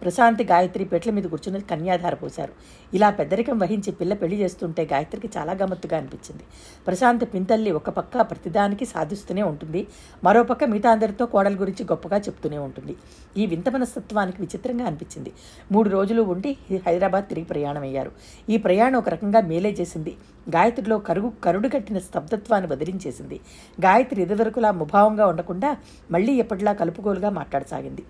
ప్రశాంతి 0.01 0.43
గాయత్రి 0.43 0.85
పెట్ల 0.85 1.11
మీద 1.11 1.23
కూర్చుని 1.23 1.61
కన్యాధార 1.61 2.13
పోశారు. 2.13 2.53
ఇలా 2.93 3.09
పెద్దరికం 3.09 3.59
వహించి 3.59 3.91
పిల్ల 3.91 4.13
పెళ్ళి 4.13 4.37
చేస్తుంటే 4.41 4.83
గాయత్రికి 4.93 5.29
చాలా 5.37 5.53
గమ్మత్తుగా 5.53 5.97
అనిపించింది. 5.97 6.43
ప్రశాంత 6.87 7.33
పింతల్లి 7.33 7.71
ఒక 7.71 7.89
పక్క 7.89 8.21
ప్రతిదానికి 8.21 8.85
సాధిస్తూనే 8.85 9.43
ఉంటుంది. 9.43 9.87
మరోపక్క 10.23 10.63
మిగతా 10.63 10.91
అందరితో 10.91 11.25
కోడల 11.25 11.55
గురించి 11.61 11.85
గొప్పగా 11.85 12.17
చెప్తూనే 12.17 12.57
ఉంటుంది. 12.57 12.95
ఈ 13.37 13.45
వింత 13.45 13.69
మనస్తత్వానికి 13.69 14.41
విచిత్రంగా 14.41 14.85
అనిపించింది. 14.85 15.33
మూడు 15.71 15.89
రోజులు 15.89 16.21
ఉండి 16.21 16.57
హైదరాబాద్ 16.87 17.27
తిరిగి 17.29 17.45
ప్రయాణం 17.45 17.81
అయ్యారు 17.81 18.11
ఈ 18.49 18.57
ప్రయాణం 18.57 18.97
ఒక 18.99 19.09
రకంగా 19.09 19.41
మేలే 19.41 19.71
చేసింది. 19.81 20.15
గాయత్రిలో 20.49 20.99
కరుగు 20.99 21.31
కరుడు 21.43 21.67
కట్టిన 21.67 21.99
స్తబ్దత్వాన్ని 21.99 22.71
వదిలించేసింది 22.71 23.39
గాయత్రి 23.81 24.21
ఇదివరకులా 24.21 24.71
ముభావంగా 24.71 25.27
ఉండకుండా 25.27 25.77
మళ్ళీ 26.11 26.33
ఎప్పటిలా 26.33 26.73
కలుపుగోలుగా 26.73 27.29
మాట్లాడసాగింది. 27.29 28.03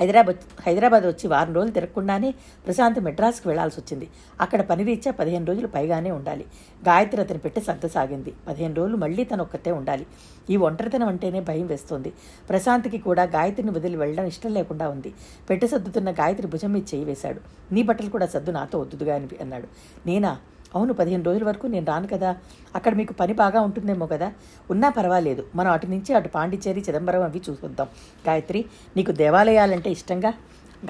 హైదరాబాద్ 0.00 0.62
హైదరాబాద్ 0.66 1.04
వచ్చి 1.04 1.28
వారం 1.28 1.54
రోజులు 1.54 1.72
తిరగకుండానే 1.72 2.34
ప్రశాంత్ 2.66 3.00
మెడ్రాస్కి 3.00 3.48
వెళ్ళాల్సి 3.48 3.80
వచ్చింది. 3.80 4.08
అక్కడ 4.40 4.60
పని 4.60 4.84
రీత్యా 4.84 5.12
పదిహేను 5.12 5.46
రోజులు 5.46 5.66
పైగానే 5.66 6.10
ఉండాలి. 6.10 6.44
గాయత్రి 6.88 7.20
అతని 7.20 7.38
పెట్టి 7.38 7.60
సర్దసాగింది. 7.60 8.32
పదిహేను 8.48 8.74
రోజులు 8.74 8.96
మళ్ళీ 8.96 9.24
తను 9.24 9.42
ఒక్కతే 9.42 9.70
ఉండాలి. 9.70 10.06
ఈ 10.50 10.56
ఒంటరితనం 10.56 11.08
అంటేనే 11.08 11.40
భయం 11.40 11.66
వేస్తోంది. 11.66 12.12
ప్రశాంత్కి 12.48 12.98
కూడా 12.98 13.22
గాయత్రిని 13.22 13.70
వదిలి 13.70 13.96
వెళ్ళడం 13.96 14.24
ఇష్టం 14.24 14.54
లేకుండా 14.54 14.88
ఉంది. 14.88 15.14
పెట్టి 15.50 15.68
సర్దుతున్న 15.68 16.10
గాయత్రి 16.12 16.46
భుజం 16.46 16.72
మీద 16.72 16.82
చేయి 16.94 17.04
వేశాడు. 17.04 17.40
నీ 17.74 17.82
బట్టలు 17.82 18.10
కూడా 18.10 18.26
సర్దు 18.26 18.50
నాతో 18.50 18.78
వద్దుదుగా 18.78 19.14
అని 19.14 19.28
అన్నాడు. 19.40 19.68
నేనా? 20.06 20.38
అవును 20.74 20.92
పదిహేను 20.92 21.24
రోజుల 21.24 21.44
వరకు 21.44 21.66
నేను 21.66 21.86
రాను 21.86 22.06
కదా. 22.06 22.36
అక్కడ 22.74 22.94
మీకు 22.94 23.12
పని 23.12 23.32
బాగా 23.32 23.60
ఉంటుందేమో 23.60 24.06
కదా. 24.06 24.32
ఉన్నా 24.70 24.88
పర్వాలేదు. 24.88 25.46
మనం 25.54 25.70
అటు 25.70 25.86
నుంచి 25.86 26.14
అటు 26.14 26.28
పాండిచ్చేరి 26.28 26.80
చిదంబరం 26.80 27.22
అవి 27.22 27.42
చూసొద్దాం. 27.50 27.88
గాయత్రి 28.28 28.64
నీకు 28.96 29.12
దేవాలయాలంటే 29.12 29.90
ఇష్టంగా? 29.90 30.32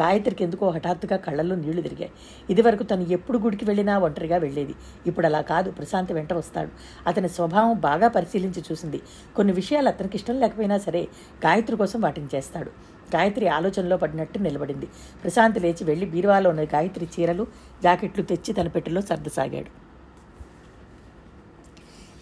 గాయత్రికి 0.01 0.45
ఎందుకో 0.45 0.71
హఠాత్తుగా 0.71 1.17
కళ్ళల్లో 1.17 1.57
నీళ్ళు 1.57 1.83
తిరిగాయి. 1.83 2.13
ఇదివరకు 2.51 2.83
తను 2.83 3.03
ఎప్పుడు 3.03 3.39
గుడికి 3.39 3.65
వెళ్ళినా 3.65 3.99
ఒంటరిగా 3.99 4.37
వెళ్ళేది. 4.37 4.75
ఇప్పుడు 5.07 5.27
అలా 5.27 5.41
కాదు 5.41 5.71
ప్రశాంత్ 5.71 6.13
వెంట 6.13 6.33
వస్తాడు. 6.33 6.71
అతని 7.07 7.29
స్వభావం 7.29 7.81
బాగా 7.81 8.09
పరిశీలించి 8.09 8.63
చూసింది. 8.73 9.01
కొన్ని 9.37 9.53
విషయాలు 9.53 9.89
అతనికి 9.89 10.17
ఇష్టం 10.17 10.41
లేకపోయినా 10.41 10.79
సరే 10.79 11.09
గాయత్రి 11.47 11.77
కోసం 11.77 12.01
వాటిని 12.01 12.27
చేస్తాడు. 12.35 12.71
గాయత్రి 13.17 13.49
ఆలోచనలో 13.49 13.97
పడినట్టు 13.97 14.39
నిలబడింది. 14.39 14.87
ప్రశాంత్ 15.23 15.63
లేచి 15.63 15.85
వెళ్ళి 15.85 16.07
బీరువాలో 16.07 16.51
ఉన్న 16.51 16.65
గాయత్రి 16.65 17.09
చీరలు 17.21 17.47
జాకెట్లు 17.83 18.25
తెచ్చి 18.25 18.55
తన 18.55 18.69
పెట్టెలో 18.69 19.01
సర్దసాగాడు. 19.01 19.85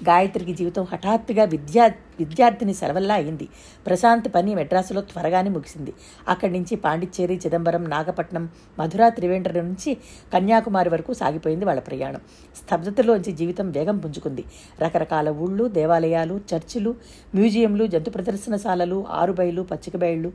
గాయత్రికి 0.04 0.54
జీవితం 0.54 0.84
హఠాత్తుగా 0.84 1.44
విద్యా 1.44 1.88
విద్యార్థిని 2.18 2.74
సెలవల్లా 2.74 3.14
అయింది. 3.14 3.48
ప్రశాంత్ 3.86 4.28
పని 4.34 4.54
మెడ్రాసులో 4.54 5.00
త్వరగానే 5.00 5.50
ముగిసింది. 5.50 5.92
అక్కడి 6.28 6.52
నుంచి 6.52 6.76
పాండిచ్చేరి 6.76 7.36
చిదంబరం 7.46 7.84
నాగపట్నం 7.84 8.48
మధుర 8.78 9.08
త్రివేంద్రం 9.08 9.66
నుంచి 9.66 9.96
కన్యాకుమారి 10.32 10.90
వరకు 10.90 11.12
సాగిపోయింది 11.12 11.64
వాళ్ళ 11.64 11.80
ప్రయాణం. 11.80 12.20
స్తబ్దతలోంచి 12.56 13.32
జీవితం 13.32 13.70
వేగం 13.70 13.98
పుంజుకుంది. 13.98 14.44
రకరకాల 14.80 15.28
ఊళ్ళు 15.28 15.68
దేవాలయాలు 15.68 16.40
చర్చిలు 16.54 16.94
మ్యూజియంలు 17.34 17.86
జంతు 17.86 18.10
ప్రదర్శనశాలలు 18.10 19.06
ఆరుబయలు 19.10 19.62
పచ్చికబయళ్ళు 19.62 20.32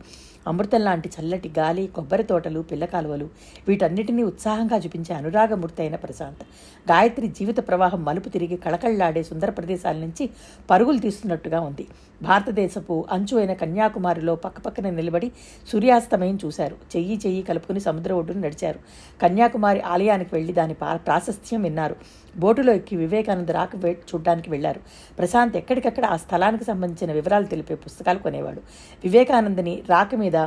అమృతం 0.47 0.81
లాంటి 0.81 1.09
చల్లటి 1.09 1.51
గాలి 1.59 1.87
కొబ్బరి 1.87 2.23
తోటలు 2.23 2.59
పిల్లకాలువలు 2.59 3.29
వీటన్నిటినీ 3.67 4.23
ఉత్సాహంగా 4.23 4.77
చూపించే 4.77 5.15
అనురాగమూర్తి 5.15 5.81
అయిన 5.81 5.95
ప్రశాంత్. 5.95 6.43
గాయత్రి 6.91 7.27
జీవిత 7.27 7.67
ప్రవాహం 7.67 8.03
మలుపు 8.03 8.29
తిరిగి 8.29 8.57
కళకళ్ళాడే 8.57 9.23
సుందర 9.23 9.49
ప్రదేశాల 9.49 9.97
నుంచి 9.97 10.29
పరుగులు 10.69 10.97
తీస్తున్నట్టుగా 10.97 11.59
ఉంది. 11.67 11.87
భారతదేశపు 12.21 13.05
అంచు 13.11 13.37
అయిన 13.37 13.53
కన్యాకుమారిలో 13.53 14.35
పక్కపక్కన 14.35 14.89
నిలబడి 14.89 15.31
సూర్యాస్తమయం 15.67 16.37
చూశారు. 16.45 16.75
చెయ్యి 16.95 17.17
చెయ్యి 17.25 17.41
కలుపుకుని 17.41 17.79
సముద్ర 17.79 18.13
ఒడ్డును 18.13 18.41
నడిచారు. 18.41 18.79
కన్యాకుమారి 19.21 19.81
ఆలయానికి 19.93 20.35
వెళ్ళి 20.35 20.53
దాని 20.53 20.73
ప్రాశస్త్యం 20.93 21.61
విన్నారు. 21.63 21.95
బోటులో 22.37 22.73
ఎక్కి 22.73 22.95
వివేకానంద 22.95 23.49
రాక 23.49 23.75
చూడ్డానికి 23.85 24.49
వెళ్ళారు 24.49 24.81
ప్రశాంత్ 25.17 25.57
ఎక్కడికక్కడ 25.57 26.05
ఆ 26.05 26.15
స్థలానికి 26.15 26.63
సంబంధించిన 26.63 27.11
వివరాలు 27.13 27.45
తెలిపే 27.45 27.75
పుస్తకాలు 27.75 28.19
కొనేవాడు. 28.19 28.61
వివేకానందని 29.03 29.75
రాక 29.89 30.15
మీద 30.15 30.37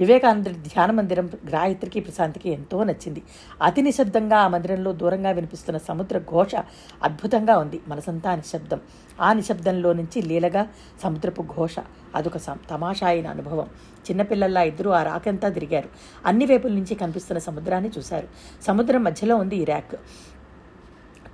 వివేకానందుడి 0.00 0.54
ధ్యాన 0.54 0.90
మందిరం 0.90 1.30
గ్రాహిత్రికి 1.48 2.00
ప్రశాంతికి 2.00 2.50
ఎంతో 2.50 2.84
నచ్చింది. 2.84 3.22
అతి 3.62 3.82
నిశ్శబ్దంగా 3.82 4.38
ఆ 4.38 4.48
మందిరంలో 4.48 4.92
దూరంగా 4.92 5.30
వినిపిస్తున్న 5.30 5.78
సముద్ర 5.78 6.18
ఘోష 6.18 6.54
అద్భుతంగా 7.02 7.58
ఉంది. 7.58 7.80
మనసంతా 7.88 8.34
నిశ్శబ్దం. 8.34 8.80
ఆ 9.20 9.32
నిశ్శబ్దంలో 9.32 9.92
నుంచి 9.92 10.22
లీలగా 10.22 10.68
సముద్రపు 11.02 11.42
ఘోష. 11.42 11.76
అదొక 12.14 12.36
తమాషా 12.70 13.06
అయిన 13.06 13.26
అనుభవం. 13.26 13.66
చిన్నపిల్లల్లా 14.00 14.62
ఇద్దరూ 14.62 14.90
ఆ 14.90 15.02
రాకంతా 15.02 15.48
తిరిగారు. 15.48 15.88
అన్ని 16.26 16.46
వైపుల 16.46 16.72
నుంచి 16.72 16.94
కనిపిస్తున్న 16.94 17.38
సముద్రాన్ని 17.38 17.90
చూశారు. 17.98 18.28
సముద్రం 18.62 19.04
మధ్యలో 19.04 19.36
ఉంది 19.36 19.56
ఈ 19.56 19.64
ర్యాక్. 19.64 19.96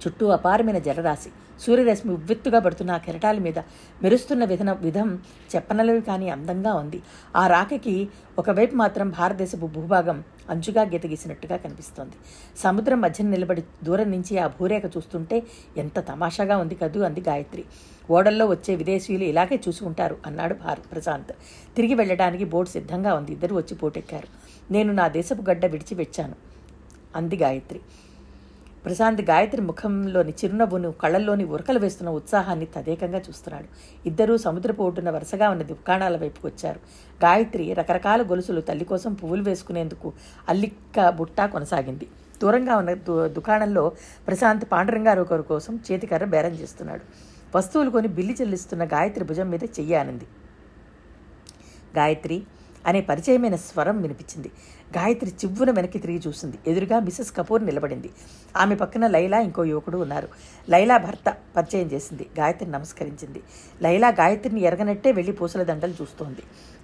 చుట్టూ 0.02 0.26
అపారమైన 0.26 0.78
జలరాశి. 0.78 1.30
సూర్యరశ్మి 1.60 2.12
ఉవ్వెత్తుగా 2.12 2.58
పడుతున్న 2.58 2.90
ఆ 2.90 2.98
కెరటాల 2.98 3.38
మీద 3.38 3.58
మెరుస్తున్న 4.02 4.44
విధన 4.44 4.72
విధం 4.72 5.08
చెప్పనలవి 5.54 6.00
కానీ 6.00 6.28
అందంగా 6.28 6.74
ఉంది. 6.74 7.02
ఆ 7.36 7.46
రాకకి 7.46 8.08
ఒకవైపు 8.38 8.74
మాత్రం 8.74 9.10
భారతదేశపు 9.10 9.66
భూభాగం 9.66 10.24
అంచుగా 10.50 10.82
గీతగీసినట్టుగా 10.82 11.56
కనిపిస్తోంది. 11.56 12.16
సముద్రం 12.56 13.00
మధ్యన 13.00 13.28
నిలబడి 13.28 13.62
దూరం 13.84 14.10
నుంచి 14.10 14.38
ఆ 14.38 14.46
భూరేఖ 14.46 14.84
చూస్తుంటే 14.96 15.42
ఎంత 15.76 15.98
తమాషాగా 15.98 16.56
ఉంది 16.56 16.74
కదూ 16.74 17.00
అంది 17.00 17.20
గాయత్రి. 17.20 17.64
ఓడల్లో 18.10 18.46
వచ్చే 18.46 18.74
విదేశీయులు 18.76 19.24
ఇలాగే 19.24 19.60
చూసుకుంటారు 19.68 20.16
అన్నాడు 20.26 20.54
భారత్ 20.54 20.92
ప్రశాంత్. 20.92 21.32
తిరిగి 21.76 21.94
వెళ్ళడానికి 21.94 22.44
బోట్ 22.44 22.68
సిద్ధంగా 22.68 23.14
ఉంది. 23.14 23.32
ఇద్దరు 23.32 23.54
వచ్చి 23.54 23.76
పోటెక్కారు 23.76 24.28
నేను 24.72 24.92
నా 24.92 25.08
దేశపు 25.08 25.50
గడ్డ 25.50 25.66
విడిచి 25.66 25.94
వచ్చాను 25.94 26.36
అంది 27.16 27.36
గాయత్రి. 27.36 27.80
ప్రశాంత్ 28.86 29.20
గాయత్రి 29.20 29.62
ముఖంలోని 29.62 30.30
చిరునవ్వును 30.30 30.92
కళ్ళల్లోని 30.92 31.44
ఉరకలు 31.44 31.78
వేస్తున్న 31.78 32.10
ఉత్సాహాన్ని 32.10 32.66
తదేకంగా 32.66 33.18
చూస్తున్నాడు. 33.18 33.64
ఇద్దరూ 34.08 34.36
సముద్రపు 34.36 34.82
ఒడ్డున 34.82 35.10
వరుసగా 35.10 35.50
ఉన్న 35.50 35.62
దుకాణాల 35.62 36.16
వైపుకు 36.16 36.48
వచ్చారు. 36.48 36.80
గాయత్రి 37.24 37.72
రకరకాల 37.72 38.22
గొలుసులు 38.22 38.60
తల్లి 38.60 38.84
కోసం 38.84 39.14
పువ్వులు 39.14 39.42
వేసుకునేందుకు 39.42 40.12
అల్లిక్క 40.48 41.08
బుట్ట 41.08 41.40
కొనసాగింది. 41.40 42.06
దూరంగా 42.42 42.76
ఉన్న 42.76 42.94
దు- 42.94 43.26
దుకాణంలో 43.26 43.92
ప్రశాంత్ 44.26 44.72
పాండురంగారు 44.72 45.20
ఒకరి 45.20 45.42
కోసం 45.42 45.80
చేతికర్ర 45.92 46.24
బేరం 46.24 46.52
చేస్తున్నాడు. 46.52 47.02
వస్తువులు 47.56 47.90
కొని 47.90 48.08
బిల్లు 48.08 48.32
చెల్లిస్తున్న 48.32 48.84
గాయత్రి 48.84 49.24
భుజం 49.24 49.50
మీద 49.50 49.64
చెయ్యి 49.64 49.96
గాయత్రి 51.96 52.42
అనే 52.86 53.00
పరిచయమైన 53.00 53.56
స్వరం 53.56 54.02
వినిపించింది. 54.02 54.50
గాయత్రి 54.96 55.30
చివ్వున 55.30 55.70
వెనక్కి 55.70 55.98
తిరిగి 55.98 56.22
చూసింది. 56.26 56.58
ఎదురుగా 56.66 57.00
మిసెస్ 57.00 57.36
కపూర్ 57.36 57.66
నిలబడింది. 57.66 58.10
ఆమె 58.56 58.74
పక్కన 58.74 59.06
లైలా 59.06 59.40
ఇంకో 59.40 59.64
యువకుడు 59.64 59.98
ఉన్నారు. 59.98 60.28
లైలా 60.68 60.96
భర్త 60.96 61.36
పరిచయం 61.56 61.86
చేసింది. 61.92 62.26
గాయత్రి 62.38 62.70
నమస్కరించింది. 62.70 63.42
లైలా 63.82 64.08
గాయత్రిని 64.08 64.60
ఎరగనట్టే 64.60 65.12
వెళ్ళి 65.12 65.32
పూసల 65.32 65.62
దండలు 65.62 65.94
చూస్తోంది. 66.02 66.42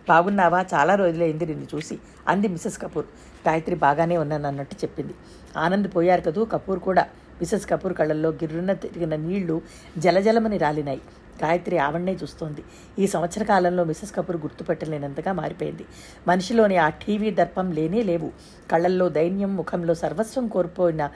బాగున్నావా? 0.09 0.64
చాలా 0.75 0.95
రోజులైంది 0.95 1.47
నిన్ను 1.47 1.66
చూసి 1.75 1.99
అంది 2.28 2.49
మిసెస్ 2.49 2.78
కపూర్. 2.78 3.07
గాయత్రి 3.49 3.76
బాగానే 3.76 4.16
ఉన్నాను 4.16 4.49
అన్నట్టు 4.49 4.75
చెప్పింది. 4.75 5.14
ఆనంద్ 5.57 5.88
పోయారు 5.97 6.21
కదూ? 6.21 6.45
కపూర్ 6.45 6.81
కూడా. 6.81 7.02
మిసెస్ 7.40 7.69
కపూర్ 7.69 7.95
కళ్ళల్లో 7.95 8.28
గిర్రున 8.31 8.73
తిరిగిన 8.73 9.16
నీళ్ళు 9.16 9.62
జలజలమని 9.99 10.59
రాలినాయి. 10.59 11.00
గాయత్రి 11.44 11.78
ఆవిడనే 11.78 12.12
చూస్తోంది. 12.12 12.62
ఈ 12.99 13.06
సంవత్సర 13.06 13.42
కాలంలో 13.42 13.84
మిసెస్ 13.84 14.14
కపూర్ 14.14 14.37
గుర్తుపెట్టలేనంతగా 14.37 15.32
మారిపోయింది. 15.32 15.84
మనిషిలోని 16.28 16.76
ఆ 16.76 16.88
టీవీ 16.88 17.30
దర్పం 17.30 17.72
లేనే 17.72 18.02
లేవు. 18.02 18.32
కళ్ళల్లో 18.70 19.08
దైన్యం 19.08 19.56
ముఖంలో 19.56 19.94
సర్వస్వం 19.94 20.49
కోల్పోయిన 20.49 21.11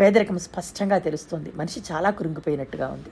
పేదరికం 0.00 0.38
స్పష్టంగా 0.38 0.98
తెలుస్తోంది. 0.98 1.52
మనిషి 1.54 1.80
చాలా 1.92 2.10
కురింగిపోయినట్టుగా 2.10 2.88
ఉంది. 2.88 3.08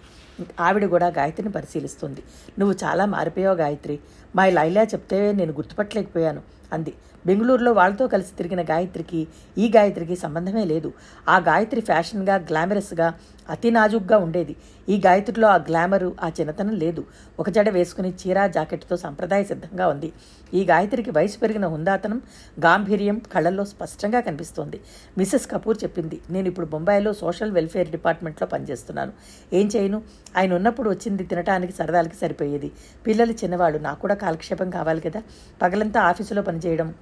ఆవిడ 0.60 0.86
కూడా 0.86 1.06
గాయత్రిని 1.06 1.52
పరిశీలిస్తుంది. 1.52 2.22
నువ్వు 2.58 2.76
చాలా 2.84 3.04
మారిపోయావు 3.04 3.56
గాయత్రి. 3.56 3.98
మా 4.36 4.46
లైలా 4.46 4.82
చెప్తే 4.82 5.32
నేను 5.32 5.52
గుర్తుపట్టలేకపోయాను 5.52 6.42
అంది. 6.72 6.94
బెంగళూరులో 7.26 7.72
వాళ్ళతో 7.72 8.06
కలిసి 8.06 8.36
తిరిగిన 8.36 8.62
గాయత్రికి 8.62 9.26
ఈ 9.58 9.72
గాయత్రికి 9.76 10.16
సంబంధమే 10.16 10.64
లేదు. 10.64 10.92
ఆ 11.28 11.38
గాయత్రి 11.38 11.80
ఫ్యాషన్గా 11.80 12.36
గ్లామరస్గా 12.36 13.14
అతి 13.50 13.70
నాజుగ్గా 13.70 14.16
ఉండేది. 14.18 14.56
ఈ 14.88 15.02
గాయత్రిలో 15.06 15.48
ఆ 15.48 15.56
గ్లామరు 15.56 16.16
ఆ 16.22 16.28
చిన్నతనం 16.40 16.74
లేదు. 16.74 17.04
ఒక 17.40 17.50
జడ 17.50 17.68
వేసుకుని 17.68 18.10
చీర 18.10 18.46
జాకెట్తో 18.46 18.96
సంప్రదాయ 18.96 19.44
సిద్ధంగా 19.44 19.88
ఉంది. 19.88 20.12
ఈ 20.54 20.64
గాయత్రికి 20.64 21.10
వయసు 21.10 21.38
పెరిగిన 21.38 21.66
హుందాతనం 21.66 22.22
గాంభీర్యం 22.60 23.18
కళ్ళల్లో 23.18 23.64
స్పష్టంగా 23.64 24.20
కనిపిస్తోంది. 24.20 24.80
మిసెస్ 25.18 25.50
కపూర్ 25.50 25.78
చెప్పింది 25.84 26.20
నేను 26.30 26.48
ఇప్పుడు 26.48 26.66
బొంబాయిలో 26.66 27.12
సోషల్ 27.12 27.52
వెల్ఫేర్ 27.52 27.90
డిపార్ట్మెంట్లో 27.90 28.46
పనిచేస్తున్నాను. 28.46 29.12
ఏం 29.52 29.70
చేయను? 29.76 30.02
ఆయన 30.36 30.54
ఉన్నప్పుడు 30.54 30.90
వచ్చింది 30.90 31.24
తినటానికి 31.24 31.72
సరదాలకి 31.72 32.16
సరిపోయేది. 32.16 32.72
పిల్లలు 33.06 33.32
చిన్నవాళ్ళు 33.32 33.78
నాకు 33.78 34.00
కూడా 34.00 34.14
కాలక్షేపం 34.14 34.70
కావాలి 34.70 35.00
కదా. 35.00 35.22
పగలంతా 35.62 36.00
ఆఫీసులో 36.00 36.42
పనిచేయడం 36.42 36.94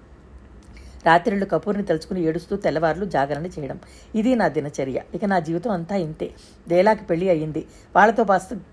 రాత్రిళ్ళు 1.06 1.46
కపూర్ని 1.46 1.82
తలుచుకుని 1.82 2.22
ఏడుస్తూ 2.24 2.56
తెల్లవారులు 2.56 3.04
జాగరణ 3.04 3.46
చేయడం. 3.46 3.80
ఇది 4.14 4.34
నా 4.34 4.48
దినచర్య. 4.48 5.02
ఇక 5.14 5.24
నా 5.24 5.38
జీవితం 5.38 5.70
అంతా 5.70 5.96
ఇంతే. 5.96 6.30
దేలాకి 6.68 7.04
పెళ్ళి 7.04 7.28
అయ్యింది. 7.28 7.66
వాళ్ళతో 7.96 8.24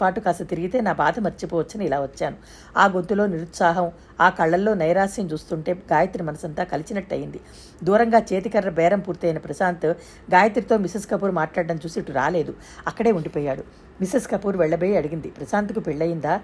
పాటు 0.01 0.19
కాస్త 0.19 0.43
తిరిగితే 0.43 0.81
నా 0.81 0.93
బాధ 0.93 1.19
మర్చిపోవచ్చని 1.19 1.86
ఇలా 1.86 2.01
వచ్చాను. 2.01 2.38
ఆ 2.77 2.88
గొంతులో 2.88 3.25
నిరుత్సాహం 3.25 3.91
ఆ 4.21 4.29
కళ్ళల్లో 4.29 4.74
నైరాస్యం 4.74 5.27
చూస్తుంటే 5.27 5.74
గాయత్రి 5.74 6.24
మనసంతా 6.24 6.63
కలిచినట్టయింది. 6.63 7.39
దూరంగా 7.83 8.19
చేతికర్ర 8.19 8.69
బేరం 8.69 9.00
పూర్తయిన 9.00 9.38
ప్రశాంత్ 9.38 9.86
గాయత్రితో 10.31 10.77
మిసెస్ 10.77 11.09
కపూర్ 11.09 11.31
మాట్లాడడం 11.31 11.75
చూసి 11.75 12.00
ఇటు 12.00 12.12
రాలేదు. 12.12 12.55
అక్కడే 12.88 13.12
ఉండిపోయాడు. 13.12 13.63
మిసెస్ 14.01 14.31
కపూర్ 14.31 14.57
వెళ్ళబోయి 14.57 14.98
అడిగింది 14.98 15.27
ప్రశాంత్కు 15.27 15.79
పెళ్ళయిందా? 15.79 16.36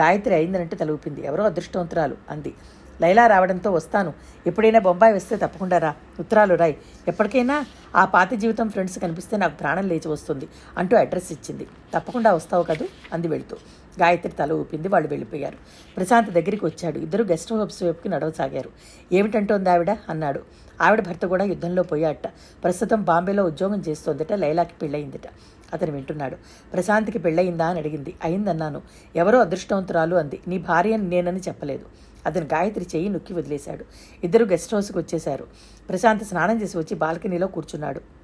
గాయత్రి 0.00 0.34
అయిందనంటే 0.34 0.76
తలూపింది 0.76 1.26
ఎవరో 1.26 1.44
అదృష్టవంతురాలు 1.44 2.16
అంది. 2.30 2.54
లైలా 3.00 3.26
రావడంతో 3.26 3.72
వస్తాను. 3.72 4.12
ఎప్పుడైనా 4.46 4.78
బొంబాయి 4.78 5.14
వస్తే 5.14 5.36
తప్పకుండా 5.36 5.78
రా. 5.78 5.94
ఉత్తరాలు 6.20 6.54
రాయ్. 6.54 6.74
ఎప్పటికైనా 7.08 7.64
ఆ 7.96 8.04
పాత 8.04 8.34
జీవితం 8.34 8.68
ఫ్రెండ్స్ 8.68 8.98
కనిపిస్తే 8.98 9.36
నాకు 9.36 9.56
ప్రాణం 9.56 9.88
లేచి 9.88 10.08
వస్తుంది 10.08 10.48
అంటూ 10.78 10.96
అడ్రస్ 10.96 11.32
ఇచ్చింది. 11.32 11.66
తప్పకుండా 11.94 12.34
వస్తావు 12.34 12.62
కదూ? 12.62 12.86
అంది 13.12 13.28
వెళుతూ. 13.28 13.56
గాయత్రి 14.00 14.32
తల 14.32 14.52
ఊపింది. 14.52 14.88
వాళ్ళు 14.88 15.08
వెళ్ళిపోయారు. 15.08 15.56
ప్రశాంత్ 15.96 16.30
దగ్గరికి 16.30 16.64
వచ్చాడు. 16.64 16.98
ఇద్దరు 16.98 17.24
గెస్ట్ 17.24 17.52
హౌస్ 17.52 17.82
వైపుకి 17.82 18.08
నడవసాగారు. 18.08 18.70
ఏమిటంటోంది 19.12 19.70
ఆవిడ? 19.70 19.90
అన్నాడు. 19.90 20.40
ఆవిడ 20.80 21.00
భర్త 21.00 21.26
కూడా 21.26 21.44
యుద్ధంలో 21.44 21.82
పోయాట 21.82 22.26
ప్రస్తుతం 22.64 23.02
బాంబేలో 23.02 23.44
ఉద్యోగం 23.44 23.82
చేస్తోందట. 23.88 24.32
లైలాకి 24.32 24.74
పెళ్ళయిందట. 24.82 25.28
అతను 25.72 25.92
వింటున్నాడు. 25.92 26.36
ప్రశాంత్కి 26.72 27.18
పెళ్ళయిందా 27.18 27.66
అని 27.66 27.78
అడిగింది. 27.78 28.14
అయిందన్నాను. 28.24 28.82
ఎవరో 29.16 29.40
అదృష్టవంతురాలు 29.40 30.16
అంది. 30.16 30.40
నీ 30.48 30.58
భార్య 30.58 30.96
నేనని 30.96 31.40
చెప్పలేదు. 31.40 31.84
అతను 32.26 32.44
గాయత్రి 32.44 32.86
చెయ్యి 32.94 33.08
నొక్కి 33.08 33.32
వదిలేశాడు. 33.34 33.84
ఇద్దరు 34.24 34.44
గెస్ట్ 34.44 34.74
హౌస్కి 34.74 34.98
వచ్చేశారు. 34.98 35.46
ప్రశాంత్ 35.88 36.24
స్నానం 36.24 36.62
చేసి 36.62 36.78
వచ్చి 36.78 36.94
బాల్కనీలో 36.94 37.46
కూర్చున్నాడు. 37.46 38.21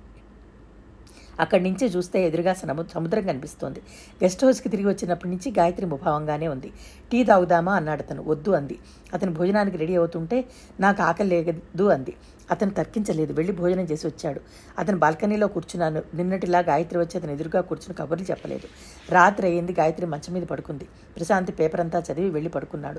అక్కడి 1.40 1.64
నుంచి 1.64 1.86
చూస్తే 1.86 2.26
ఎదురుగా 2.26 2.54
సము 2.54 2.84
సముద్రం 2.94 3.26
కనిపిస్తోంది. 3.26 3.80
గెస్ట్ 4.24 4.44
హౌస్కి 4.44 4.68
తిరిగి 4.68 4.88
వచ్చినప్పటి 4.88 5.30
నుంచి 5.30 5.54
గాయత్రి 5.58 5.86
ముభావంగానే 5.86 6.48
ఉంది. 6.48 6.72
టీ 7.12 7.24
తాగుదామా? 7.24 7.74
అన్నాడు 7.74 8.02
అతను. 8.02 8.22
వద్దు 8.22 8.50
అంది. 8.50 8.78
అతను 9.14 9.32
భోజనానికి 9.32 9.76
రెడీ 9.76 9.94
అవుతుంటే 9.96 10.44
నాకు 10.80 11.02
ఆకలి 11.02 11.42
లేదు 11.42 11.88
అంది. 11.88 12.14
అతను 12.50 12.70
తర్కించలేదు 12.70 13.32
వెళ్ళి 13.32 13.52
భోజనం 13.52 13.84
చేసి 13.84 14.06
వచ్చాడు. 14.06 14.40
అతను 14.78 14.98
బాల్కనీలో 14.98 15.46
కూర్చున్నాను. 15.46 16.02
నిన్నటిలా 16.14 16.58
గాయత్రి 16.58 16.98
వచ్చి 16.98 17.18
అతను 17.18 17.32
ఎదురుగా 17.32 17.60
కూర్చుని 17.60 17.94
కబుర్లు 17.94 18.26
చెప్పలేదు. 18.30 18.68
రాత్రి 19.12 19.46
అయ్యింది 19.46 19.72
గాయత్రి 19.72 20.06
మంచం 20.06 20.34
మీద 20.34 20.42
పడుకుంది. 20.42 20.84
ప్రశాంతి 21.16 21.52
పేపర్ 21.52 21.80
అంతా 21.80 22.02
చదివి 22.12 22.30
వెళ్ళి 22.30 22.50
పడుకున్నాడు. 22.50 22.98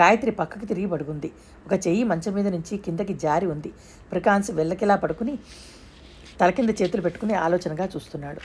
గాయత్రి 0.00 0.30
పక్కకి 0.30 0.66
తిరిగి 0.66 0.86
పడుకుంది. 0.86 1.32
ఒక 1.66 1.86
చెయ్యి 1.86 2.04
మంచం 2.04 2.32
మీద 2.32 2.48
నుంచి 2.48 2.78
కిందకి 2.78 3.14
జారి 3.14 3.46
ఉంది. 3.46 3.72
ప్రకాంశ్ 4.12 4.50
వెళ్ళకిలా 4.50 4.96
పడుకుని 4.96 5.38
తల 6.42 6.50
కింద 6.50 6.70
చేతులు 6.70 7.02
పెట్టుకుని 7.02 7.34
ఆలోచనగా 7.34 7.84
చూస్తున్నాడు. 7.84 8.40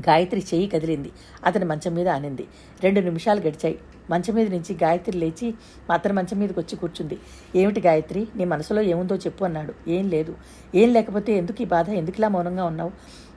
గాయత్రి 0.00 0.40
చెయ్యి 0.40 0.68
కదిలింది. 0.68 1.12
అతని 1.44 1.64
మంచం 1.64 1.94
మీద 1.94 2.08
అనింది 2.08 2.46
రెండు 2.82 3.00
నిమిషాలు 3.00 3.40
గడిచాయి. 3.40 3.78
మంచం 4.10 4.34
మీద 4.34 4.50
నుంచి 4.50 4.78
గాయత్రి 4.82 5.18
లేచి 5.18 5.54
మా 5.88 5.94
అతని 5.94 6.12
మంచం 6.12 6.38
మీదకి 6.38 6.60
వచ్చి 6.60 6.76
కూర్చుంది. 6.76 7.18
ఏమిటి 7.56 7.80
గాయత్రి? 7.80 8.28
నీ 8.36 8.44
మనసులో 8.44 8.82
ఏముందో 8.82 9.16
చెప్పు 9.16 9.44
అన్నాడు. 9.44 9.74
ఏం 9.88 10.08
లేదు. 10.08 10.36
ఏం 10.74 10.92
లేకపోతే 10.92 11.32
ఎందుకు 11.32 11.62
ఈ 11.62 11.64
బాధ? 11.64 11.90
ఎందుకులా 11.90 12.28
మౌనంగా 12.28 12.64
ఉన్నావు? 12.64 12.90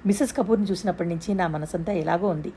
మిస్సెస్ 0.06 0.38
కపూర్ని 0.38 0.68
చూసినప్పటి 0.68 1.10
నుంచి 1.10 1.34
నా 1.34 1.48
మనసంతా 1.48 1.94
ఎలాగో 1.94 2.27
ఉంది 2.27 2.53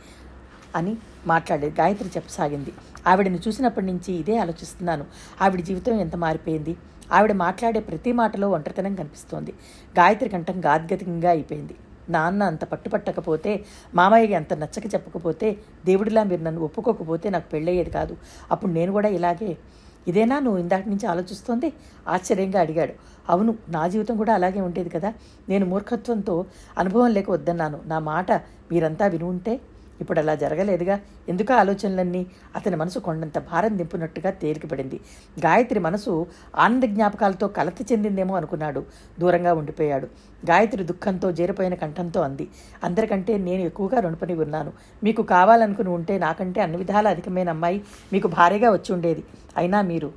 అని 0.77 0.97
మాట్లాడేది. 1.27 1.81
గాయత్రి 1.81 2.09
చెప్పసాగింది. 2.09 2.73
ఆవిడని 3.07 3.39
చూసినప్పటి 3.49 3.87
నుంచి 3.87 4.13
ఇదే 4.13 4.37
ఆలోచిస్తున్నాను. 4.37 5.05
ఆవిడ 5.41 5.61
జీవితం 5.61 6.01
ఎంత 6.01 6.17
మారిపోయింది? 6.17 6.77
ఆవిడ 7.15 7.33
మాట్లాడే 7.33 7.81
ప్రతి 7.81 8.13
మాటలో 8.13 8.51
ఒంటరితనం 8.51 8.95
కనిపిస్తోంది. 8.95 9.53
గాయత్రి 9.99 10.29
కంఠం 10.29 10.59
గాద్గతికంగా 10.65 11.31
అయిపోయింది. 11.31 11.75
నాన్న 12.09 12.43
అంత 12.43 12.65
పట్టుపట్టకపోతే 12.65 13.65
మామయ్యకి 13.95 14.35
అంత 14.35 14.55
నచ్చక 14.55 14.95
చెప్పకపోతే 14.95 15.57
దేవుడిలా 15.87 16.23
మీరు 16.25 16.43
నన్ను 16.43 16.61
ఒప్పుకోకపోతే 16.61 17.31
నాకు 17.31 17.51
పెళ్ళయ్యేది 17.51 17.91
కాదు. 17.91 18.17
అప్పుడు 18.51 18.73
నేను 18.73 18.93
కూడా 18.93 19.09
ఇలాగే 19.09 19.57
ఇదేనా 20.09 20.39
నువ్వు 20.39 20.59
ఇందాటి 20.61 20.89
నుంచి 20.89 21.07
ఆలోచిస్తోంది? 21.07 21.73
ఆశ్చర్యంగా 22.09 22.61
అడిగాడు. 22.61 22.93
అవును 23.29 23.55
నా 23.69 23.89
జీవితం 23.89 24.17
కూడా 24.17 24.35
అలాగే 24.35 24.61
ఉండేది 24.61 24.91
కదా. 24.91 25.15
నేను 25.49 25.67
మూర్ఖత్వంతో 25.67 26.45
అనుభవం 26.79 27.11
లేక 27.11 27.31
వద్దన్నాను. 27.31 27.79
నా 27.87 27.99
మాట 27.99 28.33
మీరంతా 28.73 29.07
విని 29.07 29.25
ఉంటే 29.25 29.61
ఇప్పుడు 30.01 30.19
అలా 30.19 30.35
జరగలేదుగా. 30.35 31.01
ఎందుకు 31.29 31.53
ఆలోచనలన్నీ? 31.53 32.27
అతని 32.57 32.77
మనసు 32.77 32.99
కొండంత 32.99 33.39
భారం 33.39 33.79
దింపునట్టుగా 33.79 34.31
తేలికపడింది. 34.31 35.01
గాయత్రి 35.39 35.79
మనసు 35.79 36.27
ఆనంద 36.57 36.83
జ్ఞాపకాలతో 36.83 37.49
కలత 37.49 37.93
చెందిందేమో 37.93 38.37
అనుకున్నాడు. 38.37 38.85
దూరంగా 39.21 39.55
ఉండిపోయాడు. 39.55 40.07
గాయత్రి 40.51 40.85
దుఃఖంతో 40.85 41.33
జేరిపోయిన 41.33 41.75
కంఠంతో 41.75 42.21
అంది. 42.21 42.49
అందరికంటే 42.85 43.39
నేను 43.39 43.63
ఎక్కువగా 43.63 44.01
రుణపని 44.01 44.35
ఉన్నాను. 44.35 44.73
మీకు 45.05 45.23
కావాలనుకుని 45.23 45.89
ఉంటే 45.89 46.19
నాకంటే 46.19 46.61
అన్ని 46.61 46.77
విధాల 46.77 47.09
అధికమైన 47.09 47.49
అమ్మాయి 47.49 47.83
మీకు 48.13 48.29
భారీగా 48.29 48.71
వచ్చి 48.73 48.93
ఉండేది. 48.93 49.25
అయినా 49.57 49.83
మీరు 49.83 50.13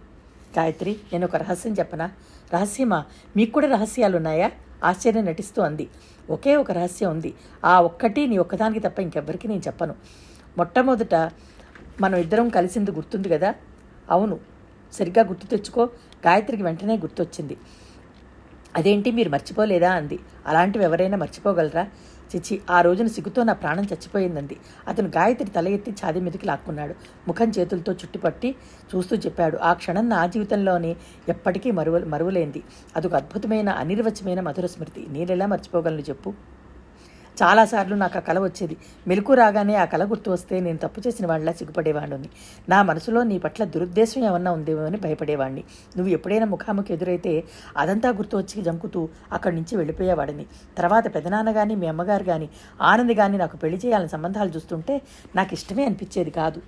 గాయత్రి 0.60 0.96
నేను 1.14 1.26
ఒక 1.26 1.36
రహస్యం 1.36 1.74
చెప్పనా? 1.74 2.12
రహస్యమా? 2.54 3.04
మీకు 3.38 3.52
కూడా 3.52 3.68
రహస్యాలు 3.68 4.18
ఉన్నాయా 4.18 4.52
ఆశ్చర్యం 4.84 5.26
నటిస్తూ 5.26 5.62
అంది. 5.62 5.88
ఒకే 6.30 6.56
ఒక 6.56 6.72
రహస్యం 6.72 7.12
ఉంది. 7.12 7.34
ఆ 7.66 7.82
ఒక్కటి 7.82 8.28
నీ 8.28 8.38
ఒక్కదానికి 8.38 8.80
తప్ప 8.80 9.00
ఇంకెవ్వరికి 9.00 9.48
నేను 9.48 9.62
చెప్పను. 9.68 9.96
మొట్టమొదట 10.58 11.16
మనం 12.02 12.18
ఇద్దరం 12.18 12.50
కలిసింది 12.50 12.92
గుర్తుంది 12.92 13.30
కదా? 13.30 13.56
అవును. 14.10 14.40
సరిగ్గా 14.94 15.28
గుర్తు 15.28 15.46
తెచ్చుకో. 15.48 15.86
గాయత్రికి 16.28 16.64
వెంటనే 16.64 16.98
గుర్తొచ్చింది. 16.98 17.58
అదేంటి 18.76 19.12
మీరు 19.12 19.30
మర్చిపోలేదా? 19.30 19.92
అంది. 19.92 20.20
అలాంటివి 20.46 20.84
ఎవరైనా 20.84 21.18
మర్చిపోగలరా? 21.18 21.88
చిచ్చి 22.36 22.62
ఆ 22.70 22.82
రోజున 22.82 23.08
సిగ్గుతో 23.08 23.44
నా 23.44 23.54
ప్రాణం 23.54 23.84
చచ్చిపోయిందండి. 23.84 24.58
అతను 24.88 25.08
గాయత్రి 25.08 25.50
తల 25.50 25.68
ఎత్తి 25.68 25.92
ఛాది 25.92 26.20
మీదకి 26.20 26.46
లాక్కున్నాడు. 26.46 26.96
ముఖం 27.28 27.50
చేతులతో 27.50 27.94
చుట్టుపట్టి 27.94 28.56
చూస్తూ 28.96 29.16
చెప్పాడు. 29.16 29.58
ఆ 29.58 29.74
క్షణం 29.74 30.10
నా 30.10 30.26
జీవితంలోనే 30.26 30.96
ఎప్పటికీ 31.30 31.72
మరువ 31.72 32.00
మరువలేంది. 32.00 32.64
అదొక 32.96 33.14
అద్భుతమైన 33.14 33.70
అనిర్వచమైన 33.70 34.40
మధుర 34.40 34.66
స్మృతి. 34.66 35.08
నేనెలా 35.10 35.46
మర్చిపోగలను 35.46 36.02
చెప్పు? 36.02 36.34
చాలాసార్లు 37.44 37.96
నాకు 37.96 38.18
ఆ 38.18 38.22
కళ 38.22 38.40
వచ్చేది. 38.40 38.78
మెలకు 39.08 39.34
రాగానే 39.34 39.76
ఆ 39.76 39.86
కళ 39.86 40.04
గుర్తు 40.06 40.30
వస్తే 40.32 40.60
నేను 40.60 40.78
తప్పు 40.78 41.02
చేసిన 41.08 41.28
వాళ్ళ 41.28 41.52
సిగ్గుపడేవాడిని. 41.52 42.30
నా 42.70 42.84
మనసులో 42.84 43.24
నీ 43.24 43.40
పట్ల 43.40 43.64
దురుద్దేశం 43.64 44.24
ఏమన్నా 44.26 44.52
ఉందేమో 44.52 44.84
అని 44.84 44.98
భయపడేవాడిని. 44.98 45.64
నువ్వు 45.98 46.14
ఎప్పుడైనా 46.14 46.46
ముఖాముఖి 46.46 46.94
ఎదురైతే 46.94 47.44
అదంతా 47.78 48.10
గుర్తు 48.10 48.38
వచ్చి 48.38 48.62
జంకుతూ 48.62 49.10
అక్కడి 49.32 49.56
నుంచి 49.56 49.78
వెళ్ళిపోయేవాడిని. 49.78 50.46
తర్వాత 50.78 51.16
పెదనాన్న 51.16 51.52
కానీ 51.52 51.76
మీ 51.76 51.88
అమ్మగారు 51.88 52.24
కానీ 52.24 52.50
ఆనంద్ 52.82 53.14
కానీ 53.14 53.38
నాకు 53.38 53.58
పెళ్ళి 53.58 53.82
చేయాలని 53.86 54.10
సంబంధాలు 54.10 54.50
చూస్తుంటే 54.50 55.02
నాకు 55.36 55.54
ఇష్టమే 55.54 55.86
అనిపించేది 55.86 56.32
కాదు. 56.32 56.62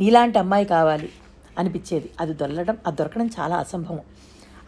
నీలాంటి 0.00 0.38
అమ్మాయి 0.38 0.64
కావాలి 0.64 1.08
అనిపించేది. 1.58 2.10
అది 2.20 2.34
దొల్లడం 2.34 2.76
అది 2.86 2.96
దొరకడం 2.96 3.30
చాలా 3.40 3.56
అసంభవం. 3.56 4.00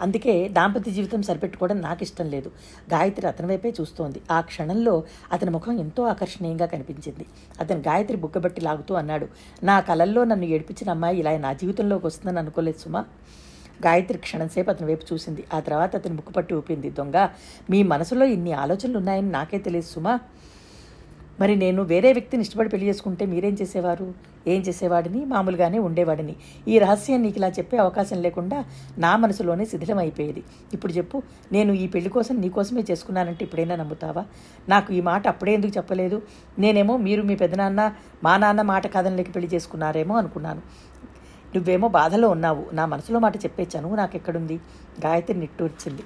అందుకే 0.01 0.49
దాంపత్య 0.49 0.93
జీవితం 0.93 1.23
సరిపెట్టుకోవడం 1.23 1.81
నాకు 1.81 2.03
ఇష్టం 2.03 2.27
లేదు. 2.31 2.51
గాయత్రి 2.93 3.27
అతని 3.27 3.47
వైపే 3.47 3.75
చూస్తోంది. 3.81 4.21
ఆ 4.31 4.41
క్షణంలో 4.41 4.95
అతని 5.33 5.51
ముఖం 5.51 5.79
ఎంతో 5.79 6.03
ఆకర్షణీయంగా 6.03 6.67
కనిపించింది. 6.67 7.27
అతను 7.61 7.81
గాయత్రి 7.81 8.17
బుగ్గబట్టి 8.17 8.61
లాగుతూ 8.61 8.95
అన్నాడు 8.95 9.29
నా 9.63 9.81
కలల్లో 9.81 10.25
నన్ను 10.25 10.47
ఏడిపించిన 10.47 10.91
అమ్మాయి 10.91 11.19
ఇలా 11.19 11.39
నా 11.39 11.53
జీవితంలోకి 11.53 12.07
వస్తుందని 12.07 12.39
అనుకోలేదు 12.39 12.79
సుమా 12.79 13.05
గాయత్రి 13.87 14.19
క్షణంసేపు 14.19 14.71
అతని 14.71 14.87
వైపు 14.87 15.05
చూసింది. 15.13 15.45
ఆ 15.55 15.61
తర్వాత 15.61 15.97
అతని 15.97 16.15
ముక్కు 16.15 16.33
పట్టి 16.33 16.55
ఊపింది 16.55 16.91
దొంగ 16.91 17.29
మీ 17.71 17.83
మనసులో 17.83 18.27
ఇన్ని 18.27 18.53
ఆలోచనలు 18.53 18.99
ఉన్నాయని 18.99 19.31
నాకే 19.31 19.59
తెలియదు 19.59 19.87
సుమా. 19.87 20.19
మరి 21.41 21.57
నేను 21.57 21.83
వేరే 21.83 22.13
వ్యక్తిని 22.13 22.43
ఇష్టపడి 22.43 22.69
పెళ్ళి 22.69 22.89
చేసుకుంటే 22.89 23.27
మీరేం 23.27 23.57
చేసేవారు? 23.63 24.15
ఏం 24.47 24.61
చేసేవాడిని? 24.61 25.25
మామూలుగానే 25.25 25.79
ఉండేవాడిని. 25.79 26.37
ఈ 26.69 26.79
రహస్యం 26.79 27.23
నీకు 27.23 27.39
ఇలా 27.39 27.49
చెప్పే 27.49 27.77
అవకాశం 27.77 28.23
లేకుండా 28.23 28.65
నా 28.99 29.17
మనసులోనే 29.17 29.65
శిథిలం 29.65 29.99
అయిపోయేది 29.99 30.43
ఇప్పుడు 30.73 30.93
చెప్పు 30.93 31.23
నేను 31.53 31.73
ఈ 31.73 31.87
పెళ్ళి 31.87 32.11
కోసం 32.11 32.41
నీకోసమే 32.41 32.85
చేసుకున్నానంటే 32.91 33.45
ఇప్పుడైనా 33.45 33.77
నమ్ముతావా? 33.77 34.25
నాకు 34.69 34.93
ఈ 34.93 35.01
మాట 35.01 35.29
అప్పుడే 35.29 35.55
ఎందుకు 35.55 35.73
చెప్పలేదు? 35.77 36.23
నేనేమో 36.59 36.97
మీరు 36.97 37.23
మీ 37.23 37.37
పెదనాన్న 37.37 37.93
మా 38.25 38.37
నాన్న 38.37 38.63
మాట 38.63 38.87
కాదనలేక 38.87 39.35
పెళ్ళి 39.35 39.51
చేసుకున్నారేమో 39.55 40.17
అనుకున్నాను. 40.17 40.63
నువ్వేమో 41.55 41.89
బాధలో 41.89 42.29
ఉన్నావు. 42.29 42.67
నా 42.73 42.87
మనసులో 42.87 43.19
మాట 43.19 43.37
చెప్పే 43.37 43.67
చనువు 43.79 43.97
నాకెక్కడుంది? 43.97 44.61
గాయత్రి 45.07 45.39
నిట్టూర్చింది. 45.39 46.03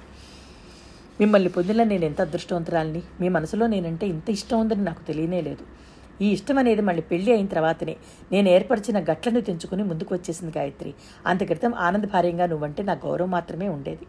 మిమ్మల్ని 1.19 1.49
పొందిన 1.49 1.83
నేను 1.83 2.05
ఎంత 2.05 2.21
అదృష్టవంతురాలని? 2.21 3.01
మీ 3.21 3.29
మనసులో 3.29 3.67
నేనంటే 3.67 4.07
ఇంత 4.07 4.29
ఇష్టం 4.29 4.59
ఉందని 4.59 4.83
నాకు 4.83 5.07
తెలియనే 5.07 5.41
లేదు. 5.41 5.63
ఈ 6.21 6.31
ఇష్టం 6.31 6.57
అనేది 6.57 6.81
మళ్ళీ 6.81 7.01
పెళ్ళి 7.01 7.31
అయిన 7.33 7.45
తర్వాతనే 7.45 7.95
నేను 8.31 8.49
ఏర్పరిచిన 8.49 8.99
గట్లను 8.99 9.41
తెంచుకుని 9.41 9.83
ముందుకు 9.83 10.13
వచ్చేసింది 10.15 10.57
గాయత్రి. 10.57 10.93
అంత 11.25 11.43
క్రితం 11.43 11.73
ఆనంద 11.73 12.05
భార్యంగా 12.05 12.45
నువ్వంటే 12.45 12.83
నా 12.83 12.93
గౌరవం 12.93 13.31
మాత్రమే 13.31 13.69
ఉండేది. 13.69 14.05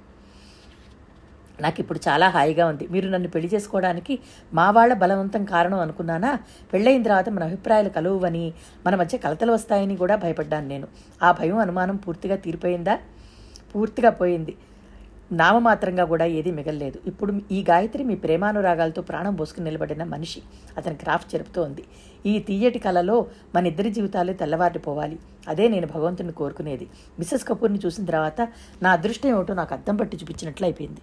నాకు 1.61 1.81
ఇప్పుడు 1.81 2.01
చాలా 2.09 2.29
హాయిగా 2.29 2.67
ఉంది. 2.67 2.89
మీరు 2.89 3.09
నన్ను 3.09 3.29
పెళ్ళి 3.29 3.51
చేసుకోవడానికి 3.55 4.19
మా 4.55 4.71
వాళ్ళ 4.71 4.95
బలవంతం 4.95 5.45
కారణం 5.45 5.81
అనుకున్నానా? 5.81 6.39
పెళ్ళైన 6.73 7.03
తర్వాత 7.03 7.29
మన 7.29 7.45
అభిప్రాయాలు 7.45 7.89
కలువని 7.89 8.53
మన 8.87 8.95
మధ్య 8.95 9.19
కలతలు 9.19 9.53
వస్తాయని 9.53 9.97
కూడా 9.97 10.17
భయపడ్డాను 10.17 10.69
నేను. 10.69 10.89
ఆ 11.23 11.33
భయం 11.33 11.59
అనుమానం 11.59 11.97
పూర్తిగా 11.97 12.37
తీరిపోయిందా? 12.37 12.99
పూర్తిగా 13.75 14.11
పోయింది. 14.11 14.55
నామమాత్రంగా 15.33 16.05
కూడా 16.05 16.25
ఏదీ 16.25 16.51
మిగల్లేదు. 16.51 16.99
ఇప్పుడు 17.07 17.41
ఈ 17.53 17.65
గాయత్రి 17.71 18.05
మీ 18.05 18.15
ప్రేమానురాగాలతో 18.15 19.03
ప్రాణం 19.03 19.35
పోసుకుని 19.35 19.65
నిలబడిన 19.65 20.05
మనిషి. 20.05 20.43
అతని 20.77 20.95
క్రాఫ్ట్ 20.95 21.33
జరుపుతోంది 21.33 21.85
ఈ 22.27 22.39
తీయటి 22.39 22.79
కళలో 22.79 23.27
మన 23.55 23.67
ఇద్దరి 23.67 23.91
జీవితాలే 23.91 24.35
తెల్లవారిపోవాలి. 24.35 25.19
అదే 25.49 25.69
నేను 25.69 25.87
భగవంతుని 25.87 26.33
కోరుకునేది. 26.33 26.89
మిస్సెస్ 27.19 27.49
కపూర్ని 27.49 27.79
చూసిన 27.87 28.05
తర్వాత 28.05 28.49
నా 28.83 28.93
అదృష్టం 28.93 29.31
ఏమిటో 29.31 29.55
నాకు 29.55 29.75
అద్దం 29.75 29.97
పట్టి 29.97 30.17
చూపించినట్లు 30.17 30.67
అయిపోయింది. 30.67 31.01